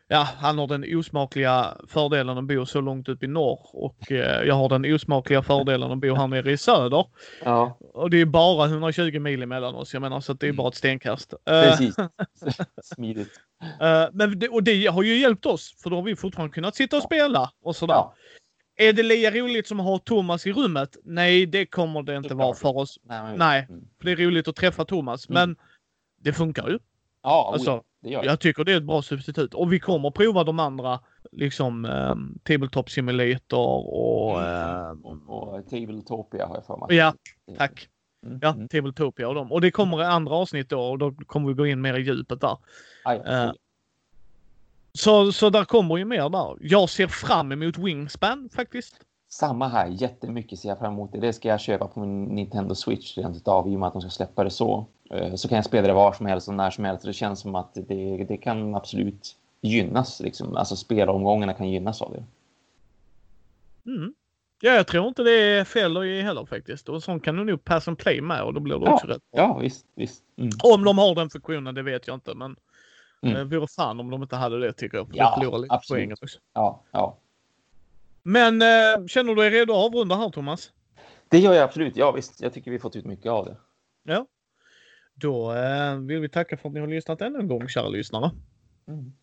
ja, 0.07 0.27
han 0.37 0.57
har 0.57 0.67
den 0.67 0.97
osmakliga 0.97 1.77
fördelen 1.87 2.37
att 2.37 2.43
bo 2.43 2.65
så 2.65 2.81
långt 2.81 3.09
upp 3.09 3.23
i 3.23 3.27
norr 3.27 3.69
och 3.73 4.11
eh, 4.11 4.43
jag 4.43 4.55
har 4.55 4.69
den 4.69 4.93
osmakliga 4.93 5.43
fördelen 5.43 5.91
att 5.91 5.99
bo 5.99 6.15
här 6.15 6.27
nere 6.27 6.51
i 6.51 6.57
söder. 6.57 7.05
Ja. 7.43 7.77
Och 7.79 8.09
det 8.09 8.21
är 8.21 8.25
bara 8.25 8.65
120 8.65 9.19
mil 9.19 9.43
emellan 9.43 9.75
oss. 9.75 9.93
Jag 9.93 10.01
menar 10.01 10.21
så 10.21 10.31
att 10.31 10.39
det 10.39 10.47
är 10.47 10.53
bara 10.53 10.67
ett 10.67 10.75
stenkast. 10.75 11.33
Eh, 11.33 11.61
Precis. 11.61 11.95
Smidigt. 12.83 13.31
Uh, 13.63 14.09
men 14.13 14.39
det, 14.39 14.49
och 14.49 14.63
det 14.63 14.85
har 14.85 15.03
ju 15.03 15.17
hjälpt 15.17 15.45
oss 15.45 15.75
för 15.83 15.89
då 15.89 15.95
har 15.95 16.03
vi 16.03 16.15
fortfarande 16.15 16.53
kunnat 16.53 16.75
sitta 16.75 16.97
och 16.97 17.03
spela 17.03 17.51
och 17.63 17.75
sådär. 17.75 17.93
Ja. 17.93 18.15
Är 18.77 18.93
det 18.93 19.03
lika 19.03 19.31
roligt 19.31 19.67
som 19.67 19.79
att 19.79 19.85
ha 19.85 19.99
Thomas 19.99 20.47
i 20.47 20.51
rummet? 20.51 20.97
Nej, 21.03 21.45
det 21.45 21.65
kommer 21.65 22.03
det 22.03 22.15
inte 22.15 22.33
vara 22.33 22.55
för 22.55 22.77
oss. 22.77 22.99
Nej. 23.03 23.37
Nej, 23.37 23.67
mm. 23.69 23.81
för 23.97 24.05
det 24.05 24.11
är 24.11 24.15
roligt 24.15 24.47
att 24.47 24.55
träffa 24.55 24.85
Thomas, 24.85 25.29
mm. 25.29 25.49
men 25.49 25.57
det 26.21 26.33
funkar 26.33 26.69
ju. 26.69 26.79
Ja, 27.25 27.49
alltså, 27.53 27.83
det 28.01 28.09
gör 28.09 28.23
jag. 28.23 28.31
jag 28.31 28.39
tycker 28.39 28.63
det 28.63 28.73
är 28.73 28.77
ett 28.77 28.83
bra 28.83 29.01
substitut 29.01 29.53
och 29.53 29.73
vi 29.73 29.79
kommer 29.79 30.11
prova 30.11 30.43
de 30.43 30.59
andra 30.59 30.99
liksom 31.31 31.85
eh, 31.85 32.15
Tabletop 32.43 32.89
Simulator 32.89 33.93
och, 33.93 34.43
eh, 34.43 34.91
och, 35.03 35.17
och 35.27 35.69
Tabletopia 35.69 36.45
har 36.47 36.55
jag 36.55 36.65
för 36.65 36.77
mig. 36.77 36.97
Ja, 36.97 37.13
tack. 37.57 37.89
Mm. 38.25 38.39
Ja, 38.41 38.53
mm. 38.53 38.67
Tabletopia 38.67 39.27
och 39.27 39.35
dem. 39.35 39.51
Och 39.51 39.61
det 39.61 39.71
kommer 39.71 40.01
i 40.01 40.05
andra 40.05 40.35
avsnitt 40.35 40.69
då 40.69 40.81
och 40.81 40.97
då 40.97 41.11
kommer 41.11 41.47
vi 41.47 41.53
gå 41.53 41.65
in 41.65 41.81
mer 41.81 41.93
i 41.93 42.01
djupet 42.01 42.41
där. 42.41 42.57
Aj, 43.03 43.17
eh, 43.17 43.51
så, 44.93 45.31
så 45.31 45.49
där 45.49 45.65
kommer 45.65 45.97
ju 45.97 46.05
mer 46.05 46.29
där. 46.29 46.57
Jag 46.61 46.89
ser 46.89 47.07
fram 47.07 47.51
emot 47.51 47.77
Wingspan 47.77 48.49
faktiskt. 48.55 48.95
Samma 49.29 49.67
här, 49.67 49.87
jättemycket 49.87 50.59
ser 50.59 50.69
jag 50.69 50.79
fram 50.79 50.93
emot 50.93 51.11
det. 51.11 51.19
Det 51.19 51.33
ska 51.33 51.47
jag 51.47 51.59
köpa 51.59 51.87
på 51.87 51.99
min 51.99 52.23
Nintendo 52.23 52.75
Switch 52.75 53.17
rent 53.17 53.35
utav 53.35 53.67
i 53.67 53.75
och 53.75 53.79
med 53.79 53.87
att 53.87 53.93
de 53.93 54.01
ska 54.01 54.09
släppa 54.09 54.43
det 54.43 54.49
så. 54.49 54.87
Eh, 55.09 55.35
så 55.35 55.47
kan 55.47 55.55
jag 55.55 55.65
spela 55.65 55.87
det 55.87 55.93
var 55.93 56.13
som 56.13 56.25
helst 56.25 56.47
och 56.47 56.53
när 56.53 56.69
som 56.69 56.85
helst. 56.85 57.05
Det 57.05 57.13
känns 57.13 57.39
som 57.39 57.55
att 57.55 57.73
det, 57.73 58.25
det 58.27 58.37
kan 58.37 58.75
absolut 58.75 59.35
gynnas. 59.61 60.19
Liksom. 60.19 60.55
Alltså 60.55 60.75
spelomgångarna 60.75 61.53
kan 61.53 61.69
gynnas 61.69 62.01
av 62.01 62.11
det. 62.11 62.23
Mm. 63.91 64.13
Ja, 64.61 64.71
jag 64.71 64.87
tror 64.87 65.07
inte 65.07 65.23
det 65.23 65.31
är 65.31 66.03
i 66.03 66.21
heller 66.21 66.45
faktiskt. 66.45 66.89
Och 66.89 67.03
sånt 67.03 67.23
kan 67.23 67.35
du 67.35 67.43
nog 67.43 67.63
pass 67.63 67.87
and 67.87 67.97
play 67.97 68.21
med 68.21 68.43
och 68.43 68.53
då 68.53 68.59
blir 68.59 68.79
det 68.79 68.85
ja, 68.85 68.93
också 68.93 69.07
rätt 69.07 69.31
bra. 69.31 69.41
Ja, 69.41 69.57
visst. 69.57 69.85
visst. 69.95 70.23
Mm. 70.37 70.49
Om 70.63 70.83
de 70.83 70.97
har 70.97 71.15
den 71.15 71.29
funktionen, 71.29 71.75
det 71.75 71.81
vet 71.81 72.07
jag 72.07 72.13
inte. 72.13 72.35
Men 72.35 72.55
mm. 73.21 73.49
det 73.49 73.57
vore 73.57 73.67
fan 73.67 73.99
om 73.99 74.09
de 74.09 74.23
inte 74.23 74.35
hade 74.35 74.59
det 74.59 74.73
tycker 74.73 74.97
jag. 74.97 75.07
För 75.07 75.17
ja, 75.17 75.35
förlorar 75.39 75.57
lite 75.57 75.73
absolut. 75.73 76.03
poäng 76.03 76.13
också. 76.13 76.39
Ja, 76.53 76.81
ja. 76.91 77.17
Men 78.23 78.61
eh, 78.61 79.07
känner 79.07 79.35
du 79.35 79.35
dig 79.35 79.49
redo 79.49 79.73
att 79.73 79.85
avrunda 79.85 80.15
här 80.15 80.29
Thomas? 80.29 80.71
Det 81.27 81.39
gör 81.39 81.53
jag 81.53 81.63
absolut. 81.63 81.95
Ja 81.95 82.11
visst, 82.11 82.41
jag 82.41 82.53
tycker 82.53 82.71
vi 82.71 82.79
fått 82.79 82.95
ut 82.95 83.05
mycket 83.05 83.31
av 83.31 83.45
det. 83.45 83.57
Ja. 84.03 84.25
Då 85.15 85.53
eh, 85.53 85.95
vill 85.95 86.19
vi 86.19 86.29
tacka 86.29 86.57
för 86.57 86.69
att 86.69 86.73
ni 86.73 86.79
har 86.79 86.87
lyssnat 86.87 87.21
ännu 87.21 87.39
en 87.39 87.47
gång 87.47 87.67
kära 87.67 87.89
lyssnare. 87.89 88.31
Mm. 88.87 89.13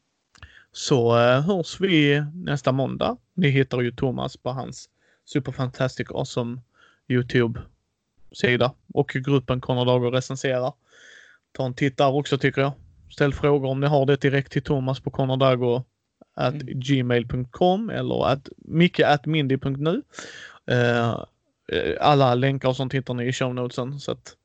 Så 0.73 1.19
eh, 1.19 1.41
hörs 1.41 1.81
vi 1.81 2.25
nästa 2.35 2.73
måndag. 2.73 3.17
Ni 3.35 3.49
hittar 3.49 3.81
ju 3.81 3.93
Thomas 3.93 4.37
på 4.37 4.51
hans 4.51 4.89
Superfantastic 5.25 6.11
Awesome 6.11 6.61
Youtube-sida 7.09 8.73
och 8.95 9.09
gruppen 9.09 9.61
Conor 9.61 9.85
Dager 9.85 10.11
recenserar. 10.11 10.73
Ta 11.53 11.67
en 11.67 11.75
titt 11.75 11.99
där 11.99 12.15
också 12.15 12.39
tycker 12.39 12.61
jag. 12.61 12.73
Ställ 13.11 13.35
frågor 13.35 13.69
om 13.69 13.81
ni 13.81 13.87
har 13.87 14.07
det 14.07 14.21
direkt 14.21 14.53
till 14.53 14.63
Thomas 14.63 15.01
på 15.01 15.11
Conor 15.11 15.83
at 16.35 16.55
mm. 16.55 16.81
gmail.com 16.81 17.91
eller 17.91 18.27
at 18.27 18.49
micke.mindy.nu. 18.57 20.03
Uh, 20.71 21.25
Eh, 21.73 21.97
alla 22.01 22.35
länkar 22.35 22.69
och 22.69 22.77
sånt 22.77 22.95
hittar 22.95 23.15
ni 23.15 23.25
i 23.25 23.33
show 23.33 23.55
notesen. 23.55 24.01
Så 24.01 24.13
att 24.13 24.37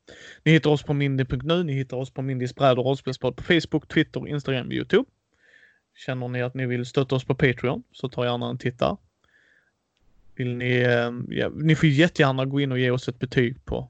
ni 0.44 0.52
hittar 0.52 0.70
oss 0.70 0.84
på 0.84 0.94
mindy.nu, 0.94 1.63
ni 1.63 1.74
hittar 1.74 1.98
oss 1.98 2.10
på 2.10 2.22
Mindys 2.22 2.56
bräd 2.56 2.80
och 2.80 2.86
rollspelspodd 2.86 3.36
på 3.36 3.44
Facebook, 3.44 3.88
Twitter, 3.88 4.28
Instagram, 4.28 4.72
Youtube. 4.72 5.06
Känner 6.06 6.28
ni 6.28 6.42
att 6.42 6.54
ni 6.54 6.66
vill 6.66 6.86
stötta 6.86 7.16
oss 7.16 7.26
på 7.26 7.36
Patreon 7.36 7.84
så 7.92 8.10
ta 8.10 8.26
gärna 8.26 8.50
en 8.50 8.58
titt 8.58 8.80
där. 8.80 8.98
Vill 10.36 10.56
ni, 10.56 10.78
eh, 10.78 11.38
ja, 11.38 11.50
ni 11.56 11.76
får 11.76 11.90
jättegärna 11.90 12.46
gå 12.46 12.62
in 12.62 12.72
och 12.72 12.80
ge 12.80 12.92
oss 12.92 13.08
ett 13.08 13.20
betyg 13.20 13.66
på 13.66 13.90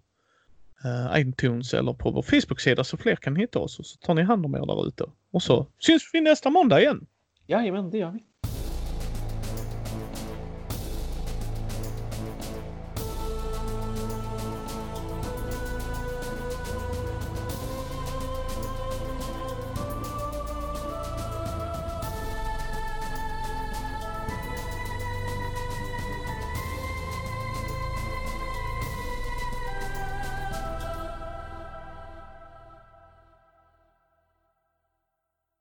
uh, 0.85 1.19
iTunes 1.19 1.73
eller 1.73 1.93
på 1.93 2.11
vår 2.11 2.21
Facebook-sida 2.21 2.83
så 2.83 2.97
fler 2.97 3.15
kan 3.15 3.35
hitta 3.35 3.59
oss 3.59 3.79
och 3.79 3.85
så 3.85 3.97
tar 3.97 4.13
ni 4.13 4.21
hand 4.21 4.45
om 4.45 4.55
er 4.55 4.65
där 4.65 4.87
ute. 4.87 5.05
Och 5.31 5.43
så 5.43 5.67
syns 5.79 6.09
vi 6.13 6.21
nästa 6.21 6.49
måndag 6.49 6.81
igen. 6.81 7.05
Jajamän, 7.47 7.89
det 7.89 7.97
gör 7.97 8.11
vi. 8.11 8.23